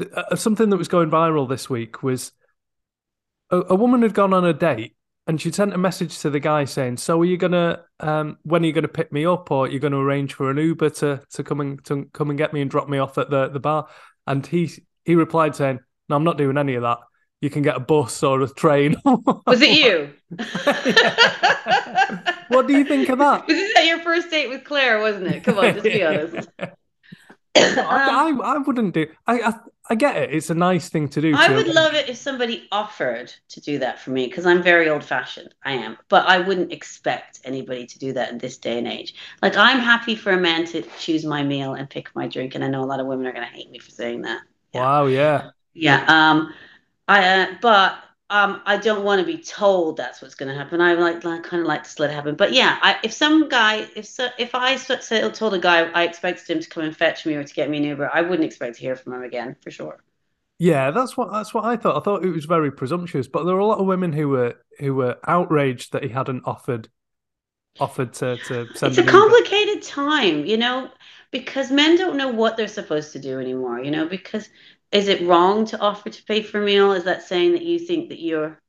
[0.00, 2.32] uh, something that was going viral this week was
[3.50, 4.96] a, a, woman had gone on a date
[5.26, 8.62] and she sent a message to the guy saying, "So are you gonna um, when
[8.62, 11.22] are you gonna pick me up, or are you gonna arrange for an Uber to
[11.30, 13.60] to come and to come and get me and drop me off at the the
[13.60, 13.86] bar?"
[14.26, 14.70] And he
[15.04, 15.80] he replied saying,
[16.12, 16.98] "No, I'm not doing any of that.
[17.40, 20.12] You can get a bus or a train." Was it you?
[22.48, 23.46] what do you think of that?
[23.46, 25.00] Was that your first date with Claire?
[25.00, 25.42] Wasn't it?
[25.42, 26.48] Come on, just be honest.
[27.54, 29.06] I, um, I, I wouldn't do.
[29.26, 29.52] I, I
[29.90, 30.32] I get it.
[30.32, 31.34] It's a nice thing to do.
[31.36, 34.88] I would love it if somebody offered to do that for me because I'm very
[34.88, 35.54] old fashioned.
[35.64, 35.98] I am.
[36.08, 39.14] But I wouldn't expect anybody to do that in this day and age.
[39.42, 42.54] Like, I'm happy for a man to choose my meal and pick my drink.
[42.54, 44.42] And I know a lot of women are going to hate me for saying that.
[44.72, 44.80] Yeah.
[44.80, 45.06] Wow.
[45.06, 45.50] Yeah.
[45.74, 46.04] Yeah.
[46.06, 46.52] Um,
[47.08, 47.98] I, uh, but
[48.30, 50.80] um, I don't want to be told that's what's going to happen.
[50.80, 52.34] I like, like kind of like to let it happen.
[52.34, 56.04] But yeah, I, if some guy, if so, if I say, told a guy I
[56.04, 58.44] expected him to come and fetch me or to get me an Uber, I wouldn't
[58.44, 60.02] expect to hear from him again for sure.
[60.58, 61.96] Yeah, that's what that's what I thought.
[61.96, 64.54] I thought it was very presumptuous, but there were a lot of women who were
[64.78, 66.88] who were outraged that he hadn't offered
[67.80, 68.96] offered to to send.
[68.96, 70.88] It's a complicated time, you know,
[71.32, 73.80] because men don't know what they're supposed to do anymore.
[73.80, 74.48] You know, because
[74.92, 76.92] is it wrong to offer to pay for a meal?
[76.92, 78.60] Is that saying that you think that you're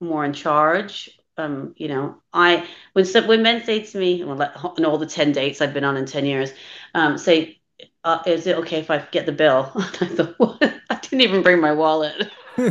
[0.00, 1.10] more in charge?
[1.38, 5.06] Um, you know, I when some, when men say to me, well, in all the
[5.06, 6.50] ten dates I've been on in ten years,
[6.94, 7.60] um, say,
[8.04, 10.62] uh, "Is it okay if I get the bill?" I thought, what?
[10.88, 12.30] I didn't even bring my wallet.
[12.56, 12.64] so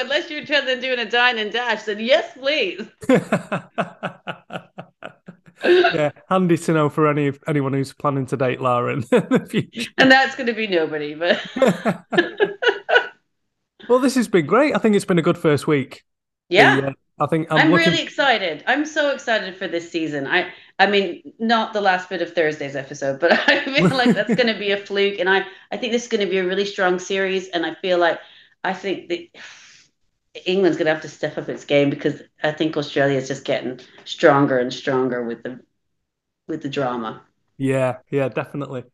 [0.00, 2.88] unless you're trying to do a dine and dash, then yes, please.
[5.94, 9.90] yeah, handy to know for any anyone who's planning to date Lara in the future.
[9.98, 11.40] And that's going to be nobody, but.
[13.88, 14.74] well, this has been great.
[14.74, 16.04] I think it's been a good first week.
[16.48, 16.80] Yeah.
[16.80, 17.92] The, uh, I think I'm, I'm looking...
[17.92, 18.64] really excited.
[18.66, 20.26] I'm so excited for this season.
[20.26, 24.34] I I mean, not the last bit of Thursday's episode, but I feel like that's
[24.34, 26.46] going to be a fluke, and I I think this is going to be a
[26.46, 28.20] really strong series, and I feel like
[28.64, 29.28] I think that
[30.46, 33.44] England's going to have to step up its game because I think Australia is just
[33.44, 35.60] getting stronger and stronger with the
[36.48, 37.22] with the drama.
[37.56, 38.84] Yeah, yeah, definitely.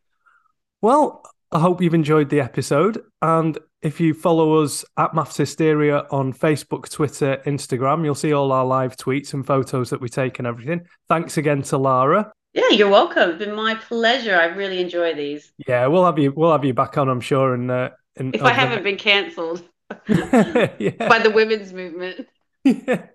[0.81, 6.05] Well, I hope you've enjoyed the episode, and if you follow us at MAFS Hysteria
[6.11, 10.37] on Facebook, Twitter, Instagram, you'll see all our live tweets and photos that we take
[10.37, 10.85] and everything.
[11.09, 12.31] Thanks again to Lara.
[12.53, 13.31] Yeah, you're welcome.
[13.31, 14.35] It's been my pleasure.
[14.35, 15.51] I really enjoy these.
[15.67, 16.31] Yeah, we'll have you.
[16.35, 17.53] We'll have you back on, I'm sure.
[17.53, 18.91] And uh, if I haven't the...
[18.91, 19.63] been cancelled.
[20.07, 21.07] Yeah.
[21.07, 22.27] by the women's movement.
[22.63, 23.07] Yeah.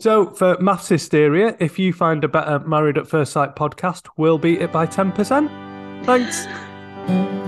[0.00, 4.38] So for MAFS Hysteria, if you find a better Married at First Sight podcast, we'll
[4.38, 6.04] beat it by 10%.
[6.04, 7.42] Thanks.